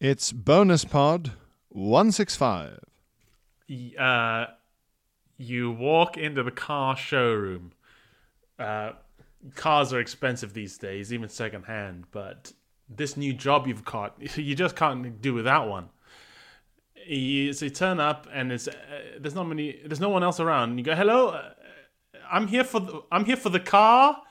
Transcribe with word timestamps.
It's 0.00 0.32
bonus 0.32 0.86
pod 0.86 1.32
165. 1.68 2.80
Uh, 3.98 4.46
you 5.36 5.70
walk 5.70 6.16
into 6.16 6.42
the 6.42 6.50
car 6.50 6.96
showroom. 6.96 7.72
Uh, 8.58 8.92
cars 9.56 9.92
are 9.92 10.00
expensive 10.00 10.54
these 10.54 10.78
days, 10.78 11.12
even 11.12 11.28
secondhand. 11.28 12.06
But 12.12 12.54
this 12.88 13.18
new 13.18 13.34
job 13.34 13.66
you've 13.66 13.84
got, 13.84 14.16
you 14.38 14.54
just 14.54 14.74
can't 14.74 15.20
do 15.20 15.34
without 15.34 15.68
one. 15.68 15.90
You, 17.06 17.52
so 17.52 17.66
you 17.66 17.70
turn 17.70 18.00
up, 18.00 18.26
and 18.32 18.52
it's 18.52 18.68
uh, 18.68 18.72
there's 19.18 19.34
not 19.34 19.48
many, 19.48 19.82
there's 19.84 20.00
no 20.00 20.08
one 20.08 20.22
else 20.22 20.40
around. 20.40 20.78
You 20.78 20.84
go, 20.84 20.94
"Hello, 20.94 21.28
uh, 21.28 21.50
I'm 22.30 22.46
here 22.46 22.64
for 22.64 22.80
the, 22.80 23.02
I'm 23.12 23.26
here 23.26 23.36
for 23.36 23.50
the 23.50 23.60
car." 23.60 24.22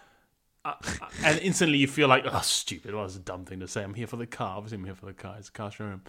Uh, 0.70 1.08
and 1.24 1.40
instantly 1.40 1.78
you 1.78 1.88
feel 1.88 2.08
like, 2.08 2.26
oh, 2.30 2.42
stupid. 2.42 2.94
What 2.94 3.04
was 3.04 3.16
a 3.16 3.20
dumb 3.20 3.46
thing 3.46 3.60
to 3.60 3.68
say? 3.68 3.84
I'm 3.84 3.94
here 3.94 4.08
for 4.08 4.18
the 4.18 4.28
car. 4.28 4.58
Obviously, 4.58 4.78
I'm 4.78 4.86
here 4.86 4.96
for 4.96 5.06
the 5.06 5.14
car. 5.14 5.36
It's 5.38 5.50
a 5.50 5.52
car 5.52 5.72
showroom. 5.72 6.02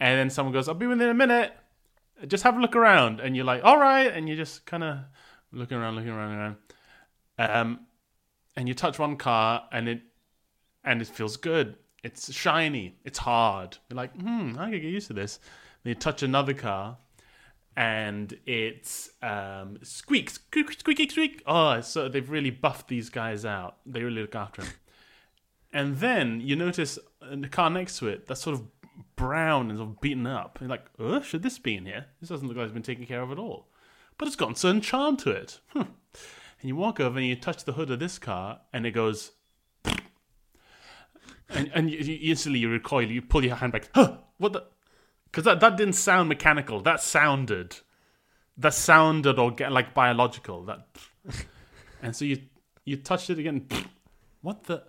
And 0.00 0.18
then 0.18 0.30
someone 0.30 0.52
goes, 0.52 0.68
I'll 0.68 0.74
be 0.74 0.86
within 0.86 1.08
a 1.08 1.14
minute. 1.14 1.52
Just 2.26 2.44
have 2.44 2.56
a 2.56 2.60
look 2.60 2.76
around. 2.76 3.20
And 3.20 3.34
you're 3.36 3.44
like, 3.44 3.64
all 3.64 3.78
right. 3.78 4.12
And 4.12 4.28
you're 4.28 4.36
just 4.36 4.66
kind 4.66 4.84
of 4.84 4.98
looking 5.52 5.76
around, 5.76 5.96
looking 5.96 6.10
around, 6.10 6.34
around. 6.34 6.56
Um, 7.38 7.80
and 8.56 8.68
you 8.68 8.74
touch 8.74 8.98
one 8.98 9.16
car 9.16 9.64
and 9.72 9.88
it 9.88 10.02
and 10.84 11.00
it 11.00 11.08
feels 11.08 11.36
good. 11.36 11.76
It's 12.02 12.32
shiny. 12.32 12.98
It's 13.04 13.18
hard. 13.18 13.78
You're 13.88 13.96
like, 13.96 14.14
hmm, 14.14 14.56
I 14.58 14.64
can 14.64 14.72
get 14.72 14.82
used 14.82 15.06
to 15.08 15.14
this. 15.14 15.40
Then 15.82 15.90
you 15.90 15.94
touch 15.94 16.22
another 16.22 16.54
car 16.54 16.98
and 17.76 18.38
it's 18.46 19.10
um, 19.22 19.78
squeak, 19.82 20.30
squeak, 20.30 20.72
squeaky, 20.72 21.08
squeak. 21.08 21.42
Oh, 21.46 21.80
so 21.80 22.08
they've 22.08 22.28
really 22.28 22.50
buffed 22.50 22.88
these 22.88 23.10
guys 23.10 23.44
out. 23.44 23.76
They 23.84 24.02
really 24.02 24.22
look 24.22 24.34
after 24.34 24.62
them. 24.62 24.72
And 25.72 25.96
then 25.96 26.40
you 26.40 26.54
notice 26.54 26.98
in 27.30 27.40
the 27.40 27.48
car 27.48 27.68
next 27.68 27.98
to 27.98 28.08
it 28.08 28.26
that's 28.26 28.40
sort 28.40 28.54
of 28.54 28.62
brown 29.16 29.70
and 29.70 29.78
sort 29.78 29.90
of 29.90 30.00
beaten 30.00 30.26
up. 30.26 30.58
You're 30.60 30.70
like, 30.70 30.86
oh, 30.98 31.20
should 31.20 31.42
this 31.42 31.58
be 31.58 31.74
in 31.76 31.86
here? 31.86 32.06
This 32.20 32.30
doesn't 32.30 32.46
look 32.46 32.56
like 32.56 32.66
it's 32.66 32.72
been 32.72 32.82
taken 32.82 33.06
care 33.06 33.22
of 33.22 33.32
at 33.32 33.38
all. 33.38 33.68
But 34.16 34.28
it's 34.28 34.36
got 34.36 34.52
a 34.52 34.56
certain 34.56 34.80
charm 34.80 35.16
to 35.18 35.30
it. 35.30 35.58
Hmm. 35.70 35.80
And 35.80 36.68
you 36.68 36.76
walk 36.76 37.00
over 37.00 37.18
and 37.18 37.26
you 37.26 37.36
touch 37.36 37.64
the 37.64 37.72
hood 37.72 37.90
of 37.90 37.98
this 37.98 38.18
car, 38.18 38.60
and 38.72 38.86
it 38.86 38.92
goes. 38.92 39.32
And, 41.50 41.70
and 41.74 41.90
you, 41.90 41.98
you 41.98 42.30
instantly 42.30 42.58
you 42.58 42.70
recoil, 42.70 43.08
you 43.08 43.20
pull 43.20 43.44
your 43.44 43.56
hand 43.56 43.70
back. 43.70 43.90
Huh, 43.94 44.16
what 44.38 44.54
the? 44.54 44.64
Because 45.34 45.46
that, 45.46 45.58
that 45.58 45.76
didn't 45.76 45.94
sound 45.94 46.28
mechanical. 46.28 46.80
That 46.80 47.00
sounded. 47.00 47.74
That 48.56 48.72
sounded 48.72 49.34
orga- 49.34 49.68
like 49.68 49.92
biological. 49.92 50.64
That. 50.64 50.86
And 52.02 52.14
so 52.14 52.24
you 52.26 52.42
you 52.84 52.98
touched 52.98 53.30
it 53.30 53.38
again. 53.38 53.66
What 54.42 54.64
the? 54.64 54.84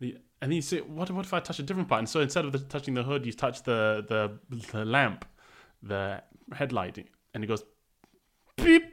the 0.00 0.16
and 0.40 0.50
then 0.50 0.56
you 0.56 0.62
say, 0.62 0.78
what, 0.78 1.10
what 1.10 1.26
if 1.26 1.34
I 1.34 1.40
touch 1.40 1.58
a 1.58 1.62
different 1.62 1.86
part? 1.86 1.98
And 1.98 2.08
so 2.08 2.20
instead 2.20 2.46
of 2.46 2.52
the, 2.52 2.60
touching 2.60 2.94
the 2.94 3.02
hood, 3.02 3.26
you 3.26 3.32
touch 3.32 3.62
the, 3.62 4.04
the 4.08 4.38
the 4.72 4.84
lamp, 4.86 5.26
the 5.82 6.22
headlight, 6.52 7.06
and 7.34 7.44
it 7.44 7.46
goes 7.46 7.62
beep, 8.56 8.84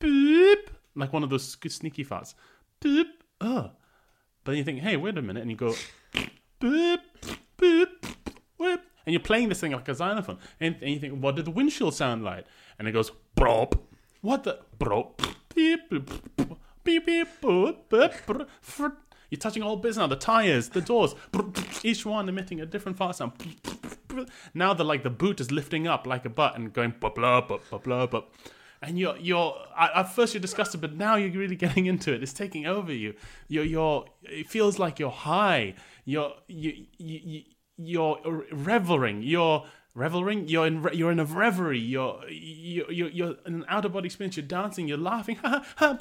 beep, 0.00 0.70
like 0.96 1.12
one 1.12 1.22
of 1.22 1.30
those 1.30 1.56
sneaky 1.68 2.04
farts. 2.04 2.34
Beep, 2.80 3.22
oh. 3.40 3.70
But 4.42 4.52
then 4.52 4.56
you 4.56 4.64
think, 4.64 4.80
hey, 4.80 4.96
wait 4.96 5.16
a 5.16 5.22
minute, 5.22 5.42
and 5.42 5.50
you 5.50 5.56
go 5.56 5.72
beep, 6.58 7.00
beep, 7.56 8.03
and 9.06 9.12
you're 9.12 9.20
playing 9.20 9.48
this 9.48 9.60
thing 9.60 9.72
like 9.72 9.88
a 9.88 9.94
xylophone, 9.94 10.38
and, 10.60 10.76
and 10.80 10.90
you 10.90 10.98
think, 10.98 11.22
what 11.22 11.36
did 11.36 11.44
the 11.44 11.50
windshield 11.50 11.94
sound 11.94 12.24
like? 12.24 12.46
And 12.78 12.88
it 12.88 12.92
goes 12.92 13.10
brop. 13.34 13.74
What 14.20 14.44
the 14.44 14.60
brop? 14.78 15.20
Beep, 15.54 15.90
beep, 15.90 16.10
beep, 16.82 17.06
beep, 17.06 17.28
You're 19.30 19.38
touching 19.38 19.62
all 19.62 19.76
bits 19.76 19.96
now. 19.96 20.06
The 20.06 20.16
tires, 20.16 20.70
the 20.70 20.80
doors, 20.80 21.14
each 21.82 22.06
one 22.06 22.28
emitting 22.28 22.60
a 22.60 22.66
different 22.66 22.96
fart 22.96 23.16
sound. 23.16 23.32
Now 24.54 24.74
the 24.74 24.84
like 24.84 25.02
the 25.02 25.10
boot 25.10 25.40
is 25.40 25.50
lifting 25.50 25.86
up 25.86 26.06
like 26.06 26.24
a 26.24 26.30
butt 26.30 26.56
and 26.56 26.72
going 26.72 26.94
blah 26.98 27.10
blah 27.10 27.40
blah 27.40 27.58
blah 27.68 27.78
blah 27.78 28.06
blah. 28.06 28.22
And 28.82 28.98
you're 28.98 29.16
you're 29.16 29.54
at 29.78 30.14
first 30.14 30.34
you're 30.34 30.40
disgusted, 30.40 30.80
but 30.80 30.94
now 30.94 31.16
you're 31.16 31.30
really 31.38 31.56
getting 31.64 31.86
into 31.86 32.12
it. 32.12 32.22
It's 32.22 32.32
taking 32.32 32.66
over 32.66 32.92
you. 32.92 33.14
You're 33.48 33.64
you're 33.64 34.04
it 34.22 34.48
feels 34.48 34.78
like 34.78 34.98
you're 34.98 35.10
high. 35.10 35.74
You're 36.04 36.32
you 36.48 36.86
you, 36.98 37.20
you 37.22 37.42
you're 37.76 38.18
reveling. 38.52 39.22
You're 39.22 39.64
reveling. 39.94 40.48
You're 40.48 40.66
in 40.66 40.88
you're 40.92 41.12
in 41.12 41.20
a 41.20 41.24
reverie. 41.24 41.78
You're 41.78 42.28
you 42.28 42.86
you're, 42.88 43.10
you're 43.10 43.36
in 43.46 43.54
an 43.54 43.64
out 43.68 43.84
of 43.84 43.92
body 43.92 44.06
experience. 44.06 44.36
You're 44.36 44.46
dancing. 44.46 44.88
You're 44.88 44.98
laughing. 44.98 45.36
Ha 45.42 45.64
ha. 45.76 45.98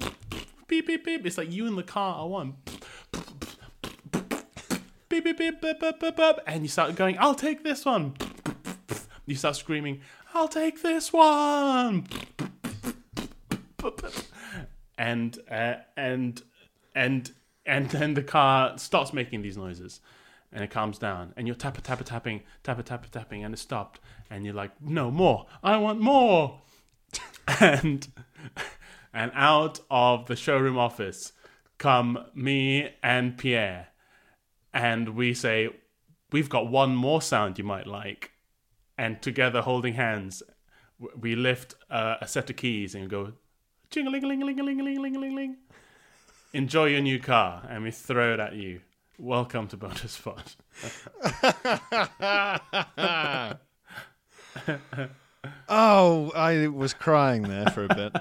Beep 0.67 0.87
beep 0.87 1.05
beep. 1.05 1.25
It's 1.25 1.37
like 1.37 1.51
you 1.51 1.67
and 1.67 1.77
the 1.77 1.83
car 1.83 2.15
are 2.15 2.27
one. 2.27 2.55
Beep 5.09 5.23
beep 5.23 5.37
beep 5.37 5.61
beep 5.61 5.79
beep 5.79 5.99
beep 5.99 6.15
beep. 6.15 6.35
And 6.47 6.63
you 6.63 6.69
start 6.69 6.95
going. 6.95 7.17
I'll 7.19 7.35
take 7.35 7.63
this 7.63 7.85
one. 7.85 8.15
You 9.25 9.35
start 9.35 9.55
screaming. 9.55 10.01
I'll 10.33 10.47
take 10.47 10.81
this 10.81 11.13
one. 11.13 12.07
And 14.97 15.37
uh, 15.49 15.75
and 15.97 16.41
and 16.95 17.31
and 17.65 17.89
then 17.89 18.13
the 18.13 18.23
car 18.23 18.77
stops 18.77 19.13
making 19.13 19.41
these 19.41 19.57
noises 19.57 19.99
and 20.53 20.63
it 20.63 20.69
calms 20.69 20.97
down. 20.97 21.33
And 21.35 21.47
you're 21.47 21.55
tappa 21.55 21.81
tappa 21.81 22.03
tapping 22.03 22.43
tappa 22.63 22.83
tappa 22.83 23.09
tapping 23.09 23.43
and 23.43 23.53
it 23.53 23.57
stopped. 23.57 23.99
And 24.29 24.45
you're 24.45 24.53
like 24.53 24.71
no 24.81 25.11
more. 25.11 25.47
I 25.63 25.77
want 25.77 25.99
more. 25.99 26.61
And 27.59 28.07
and 29.13 29.31
out 29.35 29.81
of 29.91 30.27
the 30.27 30.35
showroom 30.37 30.77
office 30.77 31.33
come 31.77 32.25
me 32.33 32.89
and 33.03 33.37
pierre. 33.37 33.89
And 34.73 35.09
we 35.09 35.33
say 35.33 35.69
we've 36.31 36.49
got 36.49 36.67
one 36.67 36.95
more 36.95 37.21
sound 37.21 37.57
you 37.57 37.65
might 37.65 37.85
like. 37.85 38.31
And 38.97 39.21
together 39.21 39.61
holding 39.61 39.95
hands 39.95 40.41
we 41.19 41.35
lift 41.35 41.75
uh, 41.89 42.15
a 42.21 42.27
set 42.27 42.49
of 42.49 42.55
keys 42.55 42.95
and 42.95 43.09
go 43.09 43.33
jing-a-ling-a-ling-a-ling-a-ling-a-ling-a-ling 43.89 45.57
enjoy 46.53 46.85
your 46.85 47.01
new 47.01 47.19
car 47.19 47.65
and 47.69 47.83
we 47.83 47.91
throw 47.91 48.33
it 48.33 48.39
at 48.39 48.53
you 48.53 48.79
welcome 49.23 49.69
to 49.69 49.77
bonus 49.77 50.11
spot 50.11 50.55
Oh, 55.69 56.31
I 56.35 56.67
was 56.67 56.93
crying 56.93 57.43
there 57.43 57.67
for 57.67 57.85
a 57.85 57.95
bit. 57.95 58.13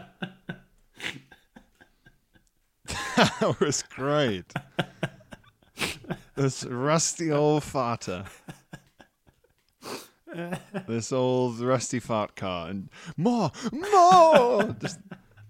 that 3.17 3.57
was 3.61 3.83
great. 3.83 4.53
This 6.37 6.65
rusty 6.65 7.31
old 7.31 7.63
farter. 7.63 8.27
This 10.87 11.13
old 11.13 11.59
rusty 11.61 12.01
fart 12.01 12.37
car 12.37 12.71
and 12.71 12.89
more, 13.17 13.51
more. 13.73 14.75
Just 14.81 15.01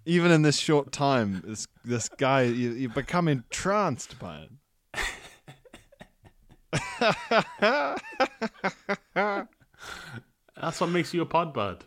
even 0.05 0.31
in 0.33 0.43
this 0.43 0.59
short 0.59 0.93
time, 0.93 1.43
this 1.47 1.69
this 1.85 2.09
guy 2.09 2.43
you, 2.43 2.73
you 2.73 2.89
become 2.89 3.29
entranced 3.29 4.19
by 4.19 4.39
it. 4.39 4.51
That's 9.15 10.81
what 10.81 10.91
makes 10.91 11.13
you 11.13 11.23
a 11.23 11.27
pod 11.27 11.53
bud 11.53 11.85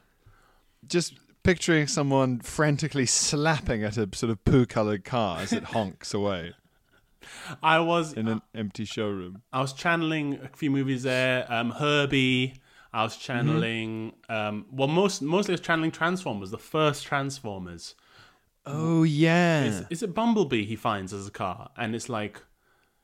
Just 0.88 1.14
picturing 1.44 1.88
someone 1.88 2.40
frantically 2.40 3.06
slapping 3.06 3.84
at 3.84 3.98
a 3.98 4.10
sort 4.14 4.32
of 4.32 4.44
poo-colored 4.46 5.04
car 5.04 5.40
as 5.40 5.54
it 5.54 5.64
honks 5.76 6.14
away 6.14 6.54
i 7.64 7.80
was 7.80 8.14
in 8.14 8.28
an 8.28 8.42
empty 8.54 8.86
showroom. 8.86 9.42
I 9.52 9.60
was 9.62 9.74
channeling 9.74 10.40
a 10.44 10.50
few 10.56 10.70
movies 10.70 11.04
there. 11.04 11.52
Um, 11.52 11.72
Herbie. 11.72 12.54
I 12.94 13.04
was 13.04 13.18
channeling. 13.18 14.14
Um, 14.30 14.68
well, 14.72 14.88
most 14.88 15.22
mostly 15.22 15.54
I 15.54 15.56
was 15.56 15.62
channeling 15.62 15.92
Transformers, 15.92 16.52
the 16.52 16.58
first 16.60 17.04
Transformers. 17.06 17.96
Oh 18.66 19.04
yeah, 19.04 19.64
Is, 19.66 19.84
is 19.90 20.04
it 20.04 20.14
Bumblebee 20.14 20.66
he 20.66 20.76
finds 20.76 21.14
as 21.14 21.28
a 21.28 21.32
car, 21.32 21.72
and 21.76 21.94
it's 21.96 22.10
like 22.10 22.42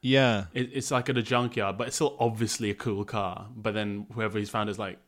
yeah. 0.01 0.45
it, 0.53 0.69
it's 0.73 0.91
like 0.91 1.09
at 1.09 1.17
a 1.17 1.21
junkyard, 1.23 1.77
but 1.77 1.87
it's 1.87 1.95
still 1.95 2.15
obviously 2.19 2.69
a 2.69 2.75
cool 2.75 3.05
car. 3.05 3.47
But 3.55 3.73
then 3.73 4.07
whoever 4.13 4.37
he's 4.39 4.49
found 4.49 4.69
is 4.69 4.79
like, 4.79 4.99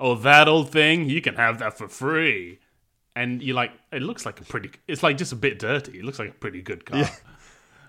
oh, 0.00 0.14
that 0.16 0.48
old 0.48 0.70
thing, 0.70 1.08
you 1.08 1.20
can 1.20 1.34
have 1.36 1.58
that 1.58 1.76
for 1.78 1.88
free. 1.88 2.60
And 3.14 3.42
you're 3.42 3.56
like, 3.56 3.72
it 3.92 4.02
looks 4.02 4.24
like 4.24 4.40
a 4.40 4.44
pretty. 4.44 4.70
It's 4.86 5.02
like 5.02 5.16
just 5.16 5.32
a 5.32 5.36
bit 5.36 5.58
dirty. 5.58 5.98
It 5.98 6.04
looks 6.04 6.18
like 6.18 6.30
a 6.30 6.34
pretty 6.34 6.62
good 6.62 6.84
car. 6.84 6.98
Yeah. 7.08 7.10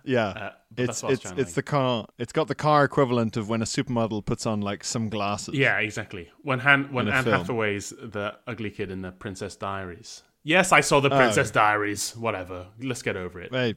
Yeah, 0.05 0.27
Uh, 0.27 0.51
it's 0.77 0.87
that's 0.87 1.03
what 1.03 1.09
I 1.09 1.11
was 1.11 1.19
it's 1.19 1.31
it's 1.37 1.53
the 1.53 1.61
car. 1.61 2.07
It's 2.17 2.31
got 2.31 2.47
the 2.47 2.55
car 2.55 2.83
equivalent 2.85 3.37
of 3.37 3.49
when 3.49 3.61
a 3.61 3.65
supermodel 3.65 4.25
puts 4.25 4.45
on 4.45 4.61
like 4.61 4.83
some 4.83 5.09
glasses. 5.09 5.55
Yeah, 5.55 5.77
exactly. 5.79 6.31
When 6.41 6.59
Han, 6.59 6.91
when 6.91 7.07
Anne 7.09 7.25
film. 7.25 7.35
Hathaway's 7.41 7.89
the 7.89 8.35
ugly 8.47 8.71
kid 8.71 8.91
in 8.91 9.01
the 9.01 9.11
Princess 9.11 9.55
Diaries. 9.55 10.23
Yes, 10.43 10.71
I 10.71 10.81
saw 10.81 10.99
the 10.99 11.09
Princess 11.09 11.51
Diaries. 11.51 12.15
Whatever. 12.15 12.67
Let's 12.81 13.01
get 13.01 13.17
over 13.17 13.41
it. 13.41 13.51
Hey, 13.51 13.75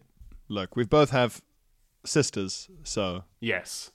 look, 0.49 0.77
we 0.77 0.85
both 0.85 1.11
have 1.11 1.43
sisters, 2.05 2.69
so 2.85 3.25
Yes, 3.41 3.91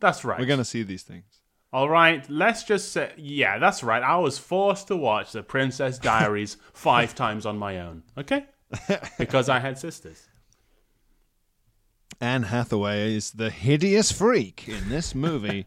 that's 0.00 0.24
right. 0.24 0.38
we're 0.38 0.46
gonna 0.46 0.64
see 0.64 0.82
these 0.82 1.02
things. 1.02 1.24
All 1.72 1.88
right. 1.88 2.28
Let's 2.28 2.64
just 2.64 2.90
say, 2.90 3.12
yeah, 3.16 3.58
that's 3.60 3.84
right. 3.84 4.02
I 4.02 4.16
was 4.16 4.38
forced 4.38 4.88
to 4.88 4.96
watch 4.96 5.30
the 5.30 5.42
Princess 5.44 5.98
Diaries 6.10 6.56
five 6.72 7.14
times 7.14 7.46
on 7.46 7.58
my 7.58 7.78
own. 7.80 8.02
Okay, 8.18 8.46
because 9.18 9.48
I 9.48 9.60
had 9.60 9.78
sisters. 9.78 10.26
Anne 12.20 12.42
Hathaway 12.42 13.14
is 13.14 13.30
the 13.30 13.50
hideous 13.50 14.10
freak 14.12 14.68
in 14.68 14.88
this 14.88 15.14
movie. 15.14 15.66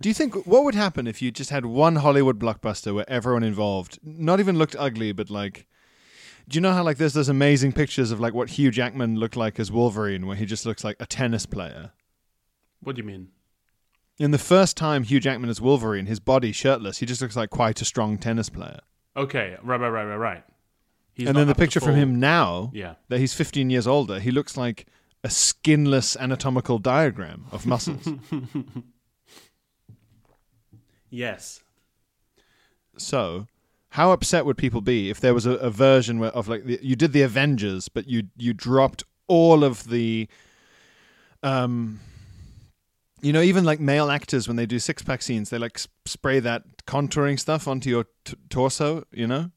Do 0.00 0.08
you 0.08 0.14
think 0.14 0.46
what 0.46 0.64
would 0.64 0.74
happen 0.74 1.06
if 1.06 1.22
you 1.22 1.30
just 1.30 1.50
had 1.50 1.64
one 1.64 1.96
Hollywood 1.96 2.38
blockbuster 2.38 2.94
where 2.94 3.08
everyone 3.08 3.44
involved 3.44 3.98
not 4.02 4.40
even 4.40 4.58
looked 4.58 4.74
ugly, 4.78 5.12
but 5.12 5.30
like, 5.30 5.66
do 6.48 6.56
you 6.56 6.60
know 6.60 6.72
how 6.72 6.82
like 6.82 6.98
there's 6.98 7.14
those 7.14 7.28
amazing 7.28 7.72
pictures 7.72 8.10
of 8.10 8.20
like 8.20 8.34
what 8.34 8.50
Hugh 8.50 8.70
Jackman 8.70 9.16
looked 9.16 9.36
like 9.36 9.58
as 9.58 9.72
Wolverine, 9.72 10.26
where 10.26 10.36
he 10.36 10.46
just 10.46 10.66
looks 10.66 10.84
like 10.84 10.96
a 11.00 11.06
tennis 11.06 11.46
player. 11.46 11.92
What 12.80 12.96
do 12.96 13.00
you 13.02 13.06
mean? 13.06 13.28
In 14.18 14.30
the 14.30 14.38
first 14.38 14.76
time 14.76 15.02
Hugh 15.04 15.20
Jackman 15.20 15.50
as 15.50 15.60
Wolverine, 15.60 16.06
his 16.06 16.20
body 16.20 16.52
shirtless, 16.52 16.98
he 16.98 17.06
just 17.06 17.20
looks 17.22 17.34
like 17.34 17.50
quite 17.50 17.80
a 17.80 17.84
strong 17.84 18.18
tennis 18.18 18.48
player. 18.48 18.80
Okay, 19.16 19.56
right, 19.62 19.80
right, 19.80 19.88
right, 19.88 20.04
right, 20.04 20.16
right. 20.16 20.44
He's 21.14 21.28
and 21.28 21.36
then 21.36 21.46
the 21.46 21.54
picture 21.54 21.80
from 21.80 21.94
him 21.94 22.18
now, 22.20 22.70
Yeah. 22.74 22.94
that 23.08 23.18
he's 23.20 23.32
15 23.34 23.70
years 23.70 23.86
older, 23.86 24.18
he 24.20 24.30
looks 24.32 24.56
like 24.56 24.86
a 25.22 25.30
skinless 25.30 26.16
anatomical 26.16 26.78
diagram 26.78 27.46
of 27.52 27.64
muscles. 27.74 28.06
Yes. 31.10 31.62
so, 32.98 33.46
how 33.94 34.10
upset 34.10 34.44
would 34.44 34.58
people 34.58 34.80
be 34.80 35.08
if 35.08 35.20
there 35.20 35.32
was 35.32 35.46
a, 35.46 35.52
a 35.52 35.70
version 35.70 36.18
where, 36.18 36.30
of 36.30 36.48
like 36.48 36.64
the, 36.64 36.80
you 36.82 36.96
did 36.96 37.12
the 37.12 37.22
Avengers, 37.22 37.88
but 37.88 38.08
you 38.08 38.24
you 38.36 38.52
dropped 38.52 39.04
all 39.28 39.62
of 39.62 39.88
the, 39.88 40.26
um, 41.44 42.00
you 43.22 43.32
know, 43.32 43.40
even 43.40 43.62
like 43.62 43.78
male 43.78 44.10
actors 44.10 44.48
when 44.48 44.56
they 44.56 44.66
do 44.66 44.80
six 44.80 45.00
pack 45.04 45.22
scenes, 45.22 45.50
they 45.50 45.58
like 45.58 45.78
spray 46.06 46.40
that 46.40 46.84
contouring 46.88 47.38
stuff 47.38 47.68
onto 47.68 47.88
your 47.88 48.06
t- 48.24 48.34
torso. 48.50 49.04
You 49.12 49.28
know, 49.28 49.52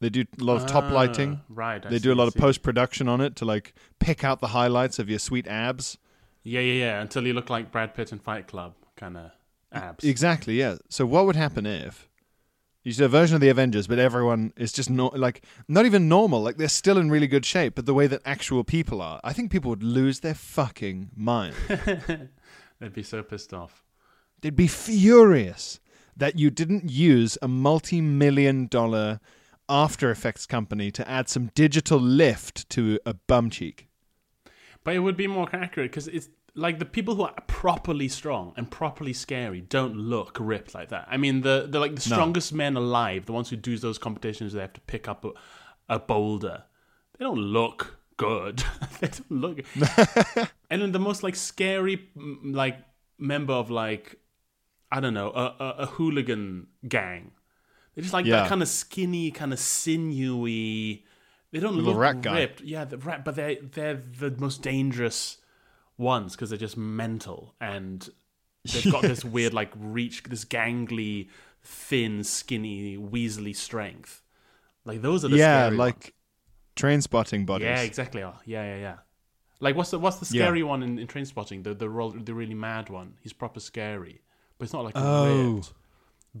they 0.00 0.08
do 0.08 0.24
a 0.40 0.44
lot 0.44 0.62
of 0.62 0.66
top 0.66 0.84
Ah, 0.84 0.94
lighting. 0.94 1.40
Right. 1.48 1.84
I 1.84 1.90
They 1.90 1.96
see, 1.96 2.04
do 2.04 2.12
a 2.12 2.14
lot 2.14 2.28
of 2.28 2.36
post 2.36 2.62
production 2.62 3.08
on 3.08 3.20
it 3.20 3.34
to 3.36 3.44
like 3.44 3.74
pick 3.98 4.22
out 4.22 4.38
the 4.38 4.48
highlights 4.48 5.00
of 5.00 5.10
your 5.10 5.18
sweet 5.18 5.48
abs. 5.48 5.98
Yeah, 6.44 6.60
yeah, 6.60 6.84
yeah. 6.84 7.00
Until 7.00 7.26
you 7.26 7.32
look 7.32 7.50
like 7.50 7.72
Brad 7.72 7.92
Pitt 7.92 8.12
in 8.12 8.20
Fight 8.20 8.46
Club, 8.46 8.74
kind 8.94 9.16
of 9.16 9.32
abs. 9.72 10.04
Exactly, 10.04 10.60
yeah. 10.60 10.76
So 10.88 11.04
what 11.06 11.26
would 11.26 11.34
happen 11.34 11.66
if 11.66 12.08
you 12.84 12.92
did 12.92 13.02
a 13.02 13.08
version 13.08 13.34
of 13.34 13.40
the 13.40 13.48
Avengers, 13.48 13.86
but 13.86 13.98
everyone 13.98 14.52
is 14.56 14.70
just 14.70 14.90
not 14.90 15.18
like 15.18 15.42
not 15.66 15.86
even 15.86 16.06
normal. 16.06 16.42
Like 16.42 16.58
they're 16.58 16.68
still 16.68 16.98
in 16.98 17.10
really 17.10 17.26
good 17.26 17.46
shape, 17.46 17.74
but 17.74 17.86
the 17.86 17.94
way 17.94 18.06
that 18.06 18.20
actual 18.26 18.62
people 18.62 19.00
are, 19.00 19.20
I 19.24 19.32
think 19.32 19.50
people 19.50 19.70
would 19.70 19.82
lose 19.82 20.20
their 20.20 20.34
fucking 20.34 21.10
mind. 21.16 21.54
They'd 22.80 22.92
be 22.92 23.02
so 23.02 23.22
pissed 23.22 23.54
off. 23.54 23.82
They'd 24.42 24.54
be 24.54 24.68
furious 24.68 25.80
that 26.14 26.38
you 26.38 26.50
didn't 26.50 26.90
use 26.90 27.38
a 27.40 27.48
multi-million 27.48 28.66
dollar 28.66 29.18
After 29.66 30.10
Effects 30.10 30.44
company 30.44 30.90
to 30.90 31.08
add 31.08 31.30
some 31.30 31.50
digital 31.54 31.98
lift 31.98 32.68
to 32.70 33.00
a 33.06 33.14
bum 33.14 33.48
cheek. 33.48 33.88
But 34.84 34.94
it 34.94 34.98
would 34.98 35.16
be 35.16 35.26
more 35.26 35.48
accurate 35.54 35.90
because 35.90 36.08
it's 36.08 36.28
like 36.56 36.78
the 36.78 36.84
people 36.84 37.14
who 37.16 37.22
are 37.22 37.34
properly 37.46 38.06
strong 38.08 38.52
and 38.56 38.70
properly 38.70 39.12
scary 39.12 39.60
don't 39.60 39.96
look 39.96 40.36
ripped 40.40 40.74
like 40.74 40.90
that. 40.90 41.06
I 41.10 41.16
mean, 41.16 41.40
the 41.40 41.66
the 41.68 41.80
like 41.80 41.96
the 41.96 42.08
No. 42.10 42.14
strongest 42.16 42.52
men 42.52 42.76
alive, 42.76 43.26
the 43.26 43.32
ones 43.32 43.50
who 43.50 43.56
do 43.56 43.76
those 43.78 43.98
competitions, 43.98 44.52
they 44.52 44.60
have 44.60 44.72
to 44.74 44.80
pick 44.82 45.08
up 45.08 45.24
a, 45.24 45.30
a 45.88 45.98
boulder. 45.98 46.64
They 47.18 47.24
don't 47.24 47.38
look 47.40 47.98
good. 48.16 48.62
they 49.00 49.08
don't 49.08 49.30
look. 49.30 49.60
and 50.70 50.80
then 50.82 50.92
the 50.92 50.98
most 51.00 51.22
like 51.22 51.34
scary 51.36 52.08
like 52.44 52.78
member 53.18 53.52
of 53.52 53.70
like 53.70 54.16
I 54.92 55.00
don't 55.00 55.14
know 55.14 55.30
a, 55.30 55.56
a, 55.58 55.68
a 55.80 55.86
hooligan 55.86 56.68
gang. 56.86 57.32
They're 57.94 58.02
just 58.02 58.14
like 58.14 58.26
Yeah. 58.26 58.40
that 58.42 58.48
kind 58.48 58.62
of 58.62 58.68
skinny, 58.68 59.30
kind 59.32 59.52
of 59.52 59.58
sinewy. 59.58 61.04
They 61.52 61.60
don't 61.60 61.76
Little 61.76 61.92
look 61.92 62.00
rat 62.00 62.22
guy. 62.22 62.38
ripped. 62.40 62.60
Yeah, 62.62 62.84
the 62.84 62.98
rat, 62.98 63.24
but 63.24 63.34
they 63.36 63.56
they're 63.56 63.94
the 63.94 64.30
most 64.38 64.62
dangerous 64.62 65.38
ones 65.96 66.32
because 66.34 66.50
they're 66.50 66.58
just 66.58 66.76
mental 66.76 67.54
and 67.60 68.08
they've 68.64 68.90
got 68.90 69.02
this 69.02 69.24
weird 69.24 69.54
like 69.54 69.72
reach, 69.76 70.22
this 70.24 70.44
gangly, 70.44 71.28
thin, 71.62 72.24
skinny, 72.24 72.96
weaselly 72.96 73.54
strength. 73.54 74.22
Like 74.84 75.02
those 75.02 75.24
are 75.24 75.28
the 75.28 75.36
yeah, 75.36 75.64
scary 75.66 75.76
like 75.76 75.94
ones. 75.94 76.10
Trainspotting 76.76 77.46
bodies. 77.46 77.66
yeah, 77.66 77.80
exactly. 77.82 78.22
Oh, 78.22 78.34
yeah, 78.44 78.64
yeah, 78.64 78.80
yeah. 78.80 78.96
Like 79.60 79.76
what's 79.76 79.90
the 79.90 79.98
what's 79.98 80.16
the 80.16 80.26
Yeah. 80.34 80.42
scary 80.42 80.62
one 80.62 80.82
in, 80.82 80.98
in 80.98 81.06
Trainspotting? 81.06 81.62
The 81.62 81.72
the 81.74 81.88
the 82.24 82.34
really 82.34 82.54
mad 82.54 82.90
one. 82.90 83.14
He's 83.22 83.32
proper 83.32 83.60
scary, 83.60 84.20
but 84.58 84.64
it's 84.64 84.72
not 84.72 84.84
like 84.84 84.94
Oh. 84.96 85.54
ripped. 85.54 85.72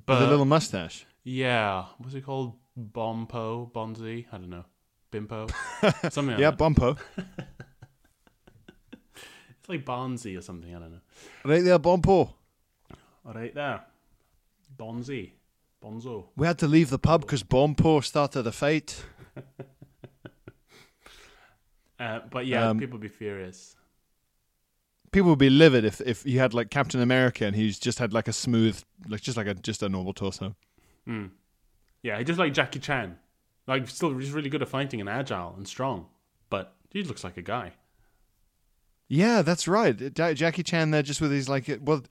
But 0.06 0.22
a 0.22 0.26
little 0.26 0.44
mustache. 0.44 1.06
yeah, 1.22 1.84
what's 1.98 2.14
he 2.14 2.20
called? 2.20 2.54
Bompo, 2.76 3.70
Bonzi? 3.72 4.26
I 4.32 4.38
don't 4.38 4.50
know. 4.50 4.64
Bimpo, 5.12 5.48
something. 6.12 6.34
Like 6.34 6.40
Yeah. 6.40 6.50
Bompo. 6.50 6.96
it's 9.64 9.68
like 9.70 9.84
Bonzi 9.86 10.36
or 10.36 10.42
something. 10.42 10.74
I 10.74 10.78
don't 10.78 10.92
know. 10.92 11.00
Right 11.42 11.64
there, 11.64 11.78
Bompo. 11.78 12.34
Right 13.24 13.54
there, 13.54 13.80
Bonzi, 14.76 15.30
Bonzo. 15.82 16.26
We 16.36 16.46
had 16.46 16.58
to 16.58 16.66
leave 16.68 16.90
the 16.90 16.98
pub 16.98 17.22
because 17.22 17.42
Bompo 17.42 18.00
started 18.00 18.46
a 18.46 18.52
fight. 18.52 19.02
Uh, 21.98 22.18
but 22.28 22.44
yeah, 22.44 22.68
Um, 22.70 22.78
people 22.78 22.98
be 22.98 23.06
furious. 23.08 23.76
People 25.12 25.30
would 25.30 25.38
be 25.38 25.48
livid 25.48 25.84
if, 25.84 26.00
if 26.00 26.26
you 26.26 26.40
had 26.40 26.52
like 26.52 26.68
Captain 26.68 27.00
America 27.00 27.46
and 27.46 27.54
he's 27.54 27.78
just 27.78 28.00
had 28.00 28.12
like 28.12 28.26
a 28.26 28.32
smooth, 28.32 28.82
like 29.08 29.20
just 29.20 29.36
like 29.36 29.46
a 29.46 29.54
just 29.54 29.80
a 29.82 29.88
normal 29.88 30.12
torso. 30.12 30.56
Mm. 31.08 31.30
Yeah, 32.02 32.18
he 32.18 32.24
just 32.24 32.38
like 32.38 32.52
Jackie 32.52 32.80
Chan. 32.80 33.16
Like, 33.68 33.88
still, 33.88 34.12
he's 34.18 34.32
really 34.32 34.50
good 34.50 34.60
at 34.60 34.68
fighting 34.68 35.00
and 35.00 35.08
agile 35.08 35.54
and 35.56 35.66
strong, 35.68 36.06
but 36.50 36.74
he 36.90 37.04
looks 37.04 37.22
like 37.22 37.36
a 37.36 37.42
guy. 37.42 37.72
Yeah, 39.14 39.42
that's 39.42 39.68
right. 39.68 40.12
Jackie 40.12 40.64
Chan 40.64 40.90
there, 40.90 41.02
just 41.02 41.20
with 41.20 41.30
his 41.30 41.48
like, 41.48 41.70
well, 41.82 42.02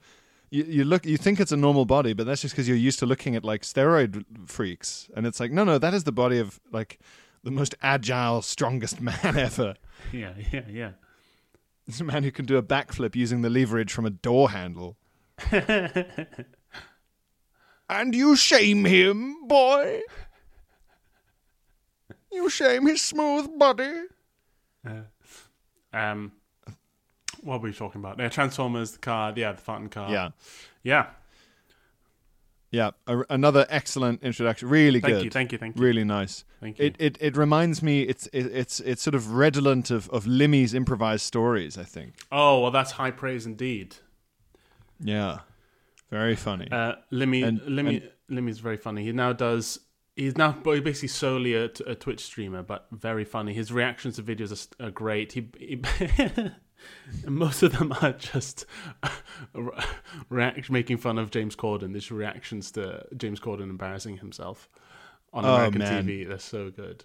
you, 0.48 0.64
you 0.64 0.84
look, 0.84 1.04
you 1.04 1.18
think 1.18 1.38
it's 1.38 1.52
a 1.52 1.56
normal 1.56 1.84
body, 1.84 2.14
but 2.14 2.24
that's 2.24 2.40
just 2.40 2.54
because 2.54 2.66
you're 2.66 2.78
used 2.78 2.98
to 3.00 3.06
looking 3.06 3.36
at 3.36 3.44
like 3.44 3.60
steroid 3.60 4.24
freaks, 4.46 5.10
and 5.14 5.26
it's 5.26 5.38
like, 5.38 5.52
no, 5.52 5.64
no, 5.64 5.76
that 5.76 5.92
is 5.92 6.04
the 6.04 6.12
body 6.12 6.38
of 6.38 6.60
like 6.72 6.98
the 7.42 7.50
most 7.50 7.74
agile, 7.82 8.40
strongest 8.40 9.00
man 9.02 9.36
ever. 9.36 9.74
Yeah, 10.12 10.32
yeah, 10.50 10.62
yeah. 10.66 10.90
It's 11.86 12.00
a 12.00 12.04
man 12.04 12.22
who 12.22 12.30
can 12.30 12.46
do 12.46 12.56
a 12.56 12.62
backflip 12.62 13.14
using 13.14 13.42
the 13.42 13.50
leverage 13.50 13.92
from 13.92 14.06
a 14.06 14.10
door 14.10 14.50
handle. 14.50 14.96
and 15.50 16.46
you 18.14 18.34
shame 18.34 18.86
him, 18.86 19.46
boy. 19.46 20.00
You 22.32 22.48
shame 22.48 22.86
his 22.86 23.02
smooth 23.02 23.58
body. 23.58 24.04
Um, 25.92 26.32
what 27.44 27.60
were 27.60 27.68
we 27.68 27.74
talking 27.74 28.00
about? 28.00 28.18
Yeah, 28.18 28.28
Transformers, 28.28 28.92
the 28.92 28.98
car, 28.98 29.32
yeah, 29.36 29.52
the 29.52 29.60
Fountain 29.60 29.90
car. 29.90 30.10
Yeah, 30.10 30.30
yeah. 30.82 31.06
yeah. 32.70 32.90
A, 33.06 33.22
another 33.30 33.66
excellent 33.68 34.22
introduction. 34.22 34.68
Really 34.68 35.00
Thank 35.00 35.12
good. 35.12 35.14
Thank 35.14 35.24
you, 35.24 35.30
thank 35.30 35.52
you, 35.52 35.58
thank 35.58 35.76
you, 35.76 35.82
really 35.82 36.04
nice. 36.04 36.44
thank 36.60 36.78
you. 36.78 36.86
It, 36.86 36.96
it 36.98 37.18
it 37.20 37.36
reminds 37.36 37.82
me. 37.82 38.02
It's 38.02 38.26
it, 38.28 38.46
it's 38.46 38.80
it's 38.80 39.02
sort 39.02 39.14
of 39.14 39.32
redolent 39.32 39.90
of 39.90 40.08
of 40.10 40.26
Limmy's 40.26 40.74
improvised 40.74 41.24
stories. 41.24 41.78
I 41.78 41.84
think. 41.84 42.14
oh 42.32 42.60
well, 42.60 42.70
that's 42.70 42.92
high 42.92 43.10
praise 43.10 43.46
indeed. 43.46 43.96
Yeah, 45.00 45.40
very 46.10 46.36
funny. 46.36 46.68
Uh, 46.70 46.94
Limmy, 47.12 47.44
And- 47.44 47.60
Limmy, 47.62 48.08
Limmy's 48.30 48.58
very 48.60 48.76
funny. 48.76 49.04
He 49.04 49.12
now 49.12 49.32
does. 49.32 49.80
He's 50.16 50.36
now 50.36 50.52
basically 50.52 51.08
solely 51.08 51.54
a, 51.54 51.64
a 51.86 51.96
Twitch 51.96 52.20
streamer, 52.20 52.62
but 52.62 52.86
very 52.92 53.24
funny. 53.24 53.52
His 53.52 53.72
reactions 53.72 54.14
to 54.16 54.22
videos 54.22 54.68
are, 54.80 54.86
are 54.86 54.90
great. 54.92 55.32
He, 55.32 55.48
he 55.58 55.82
most 57.26 57.62
of 57.62 57.78
them 57.78 57.92
are 58.02 58.12
just 58.12 58.66
uh, 59.02 59.08
react 60.28 60.70
making 60.70 60.98
fun 60.98 61.18
of 61.18 61.30
James 61.30 61.56
Corden. 61.56 61.92
These 61.92 62.10
reactions 62.10 62.70
to 62.72 63.04
James 63.16 63.40
Corden 63.40 63.70
embarrassing 63.70 64.18
himself 64.18 64.68
on 65.32 65.44
Oh, 65.44 65.54
American 65.54 65.78
man. 65.80 66.06
TV. 66.06 66.26
They're 66.28 66.38
so 66.38 66.70
good. 66.70 67.04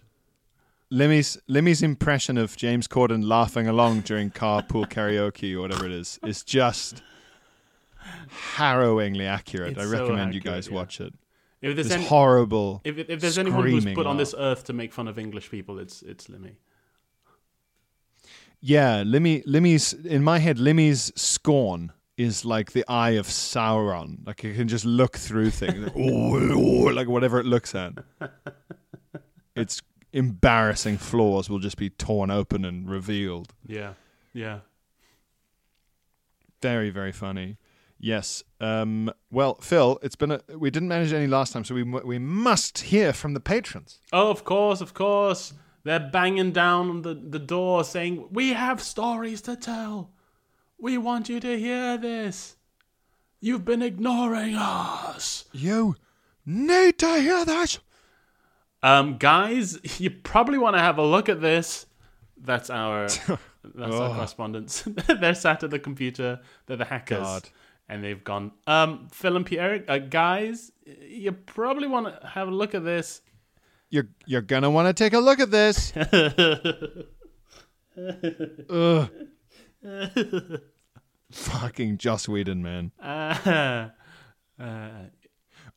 Limmy's 0.92 1.38
Limmy's 1.48 1.84
impression 1.84 2.38
of 2.38 2.58
James 2.58 2.88
Corden 2.88 3.24
laughing 3.24 3.68
along 3.68 4.02
during 4.02 4.32
carpool 4.32 4.88
karaoke 4.90 5.54
or 5.56 5.62
whatever 5.62 5.86
it 5.86 5.92
is 5.92 6.20
is 6.26 6.44
just 6.44 7.04
harrowingly 8.30 9.26
accurate. 9.26 9.72
It's 9.74 9.80
I 9.82 9.84
so 9.86 9.92
recommend 9.92 10.34
you 10.34 10.40
accurate, 10.40 10.44
guys 10.56 10.68
yeah. 10.68 10.74
watch 10.76 11.02
it. 11.02 11.14
If 11.62 11.76
there's 11.76 11.88
It's 11.88 11.96
any, 11.96 12.06
horrible. 12.06 12.82
if, 12.86 12.98
if 12.98 13.20
there's 13.20 13.38
anyone 13.38 13.68
who's 13.68 13.86
put 13.86 14.08
on 14.08 14.18
this 14.18 14.34
earth 14.38 14.64
to 14.66 14.74
make 14.74 14.94
fun 14.94 15.08
of 15.08 15.20
English 15.20 15.52
people, 15.52 15.78
it's 15.78 16.02
it's 16.02 16.28
Limmy. 16.28 16.54
Yeah, 18.62 19.04
Limmy 19.04 19.44
Limmy's 19.46 19.94
in 19.94 20.24
my 20.24 20.40
head. 20.40 20.58
Limmy's 20.58 21.12
scorn 21.16 21.94
is 22.18 22.44
like 22.44 22.74
the 22.74 22.84
eye 22.90 23.12
of 23.12 23.28
Sauron. 23.28 24.26
Like 24.28 24.44
you 24.44 24.54
can 24.54 24.68
just 24.68 24.86
look 24.86 25.18
through 25.18 25.52
things, 25.52 25.90
oh, 25.96 26.92
like 26.94 27.08
whatever 27.08 27.40
it 27.40 27.46
looks 27.46 27.74
at. 27.74 27.94
Its 29.56 29.82
embarrassing 30.12 30.98
flaws 30.98 31.50
will 31.50 31.60
just 31.60 31.78
be 31.78 31.90
torn 31.90 32.30
open 32.32 32.66
and 32.66 32.90
revealed. 32.90 33.54
Yeah, 33.66 33.94
yeah. 34.34 34.60
Very, 36.62 36.90
very 36.90 37.14
funny. 37.14 37.58
Yes. 38.00 38.44
Um, 38.60 39.12
well, 39.32 39.56
Phil, 39.56 40.00
it's 40.02 40.16
been 40.16 40.32
a. 40.32 40.42
We 40.58 40.72
didn't 40.72 40.90
manage 40.90 41.14
any 41.14 41.28
last 41.28 41.54
time, 41.54 41.64
so 41.64 41.76
we 41.76 41.84
we 41.84 42.20
must 42.20 42.80
hear 42.80 43.14
from 43.14 43.34
the 43.34 43.40
patrons. 43.40 44.00
Oh, 44.12 44.30
of 44.30 44.44
course, 44.44 44.82
of 44.82 44.94
course. 44.94 45.54
They're 45.90 46.00
banging 46.00 46.52
down 46.52 46.92
on 46.92 47.02
the, 47.02 47.16
the 47.16 47.40
door 47.40 47.84
saying, 47.84 48.28
We 48.30 48.54
have 48.54 48.80
stories 48.80 49.42
to 49.42 49.56
tell. 49.56 50.12
We 50.78 51.00
want 51.00 51.30
you 51.30 51.40
to 51.40 51.58
hear 51.58 51.98
this. 51.98 52.58
You've 53.42 53.66
been 53.66 53.82
ignoring 53.82 54.54
us. 54.54 55.46
You 55.52 55.96
need 56.46 57.00
to 57.00 57.20
hear 57.20 57.44
this. 57.44 57.80
Um, 58.84 59.18
guys, 59.18 59.80
you 60.00 60.12
probably 60.12 60.60
want 60.60 60.76
to 60.76 60.80
have 60.80 61.00
a 61.00 61.04
look 61.04 61.28
at 61.28 61.42
this. 61.42 61.88
That's 62.38 62.70
our 62.70 63.08
that's 63.08 63.96
our 63.96 64.14
correspondents. 64.14 64.84
They're 65.20 65.34
sat 65.34 65.64
at 65.64 65.72
the 65.72 65.80
computer. 65.80 66.40
They're 66.68 66.78
the 66.78 66.86
hackers, 66.86 67.18
God. 67.18 67.50
and 67.88 68.04
they've 68.04 68.24
gone. 68.24 68.52
Um, 68.68 69.08
Phil 69.12 69.36
and 69.36 69.44
Pierre, 69.44 69.84
uh, 69.88 69.98
guys, 69.98 70.72
you 70.86 71.32
probably 71.32 71.88
want 71.88 72.22
to 72.22 72.28
have 72.28 72.48
a 72.48 72.52
look 72.52 72.76
at 72.76 72.84
this. 72.86 73.22
You're 73.90 74.08
you're 74.26 74.42
gonna 74.42 74.70
want 74.70 74.88
to 74.88 74.94
take 74.94 75.14
a 75.14 75.20
look 75.20 75.40
at 75.40 75.52
this. 75.52 75.94
Ugh. 78.70 79.10
Fucking 81.32 81.98
Joss 81.98 82.28
Whedon, 82.28 82.62
man. 82.64 82.92
Uh, 83.02 83.90
uh, 84.62 84.90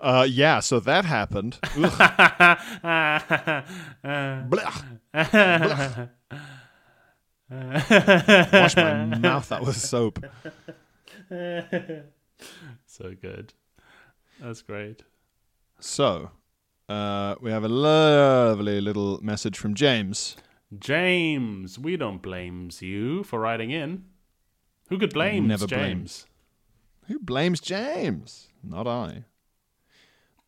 Uh, 0.01 0.27
yeah. 0.29 0.61
So 0.61 0.81
that 0.81 1.05
happened. 1.05 1.59
Blah. 1.77 2.57
Blah. 4.49 4.73
Wash 7.51 8.77
my 8.77 9.05
mouth 9.05 9.53
out 9.53 9.63
with 9.65 9.77
soap. 9.77 10.25
so 12.87 13.15
good. 13.21 13.53
That's 14.41 14.63
great. 14.63 15.03
So, 15.79 16.31
uh, 16.93 17.35
we 17.41 17.51
have 17.51 17.65
a 17.65 17.69
lovely 17.69 18.81
little 18.81 19.19
message 19.23 19.59
from 19.59 19.75
James. 19.75 20.37
James, 20.79 21.79
we 21.79 21.97
don't 21.97 22.23
blames 22.23 22.83
you 22.83 23.23
for 23.25 23.41
writing 23.41 23.71
in. 23.71 24.05
Who 24.89 24.99
could 24.99 25.13
blame 25.13 25.47
Never 25.47 25.67
James? 25.67 25.79
blames. 25.79 26.27
Who 27.09 27.19
blames 27.19 27.61
James? 27.61 28.49
Not 28.63 28.87
I. 28.87 29.25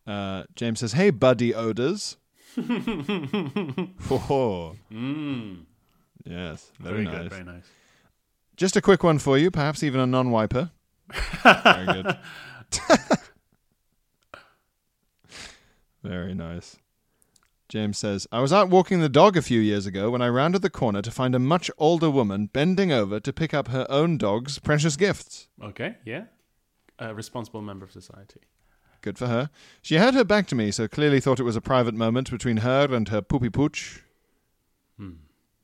Uh, 0.06 0.44
James 0.54 0.80
says, 0.80 0.92
"Hey, 0.92 1.10
buddy 1.10 1.54
odors." 1.54 2.16
oh, 2.58 2.66
Mm, 4.92 5.64
yes, 6.24 6.70
very 6.78 6.78
very, 6.78 7.04
nice. 7.04 7.14
good, 7.22 7.30
very 7.30 7.44
nice. 7.44 7.64
Just 8.56 8.76
a 8.76 8.82
quick 8.82 9.02
one 9.02 9.18
for 9.18 9.36
you, 9.38 9.50
perhaps 9.50 9.82
even 9.82 10.00
a 10.00 10.06
non-wiper. 10.06 10.70
very 11.42 11.86
good. 11.86 12.18
very 16.04 16.34
nice. 16.34 16.76
James 17.68 17.98
says, 17.98 18.26
I 18.30 18.40
was 18.40 18.52
out 18.52 18.68
walking 18.68 19.00
the 19.00 19.08
dog 19.08 19.36
a 19.36 19.42
few 19.42 19.58
years 19.60 19.86
ago 19.86 20.10
when 20.10 20.20
I 20.22 20.28
rounded 20.28 20.62
the 20.62 20.70
corner 20.70 21.00
to 21.02 21.10
find 21.10 21.34
a 21.34 21.38
much 21.38 21.70
older 21.78 22.10
woman 22.10 22.46
bending 22.46 22.92
over 22.92 23.18
to 23.18 23.32
pick 23.32 23.54
up 23.54 23.68
her 23.68 23.86
own 23.88 24.18
dog's 24.18 24.58
precious 24.58 24.96
gifts. 24.96 25.48
Okay, 25.62 25.96
yeah. 26.04 26.24
A 26.98 27.14
responsible 27.14 27.62
member 27.62 27.84
of 27.84 27.90
society. 27.90 28.40
Good 29.00 29.18
for 29.18 29.26
her. 29.26 29.50
She 29.82 29.96
had 29.96 30.14
her 30.14 30.24
back 30.24 30.46
to 30.48 30.54
me, 30.54 30.70
so 30.70 30.86
clearly 30.86 31.20
thought 31.20 31.40
it 31.40 31.44
was 31.44 31.56
a 31.56 31.60
private 31.60 31.94
moment 31.94 32.30
between 32.30 32.58
her 32.58 32.94
and 32.94 33.08
her 33.08 33.22
poopy 33.22 33.50
pooch. 33.50 34.02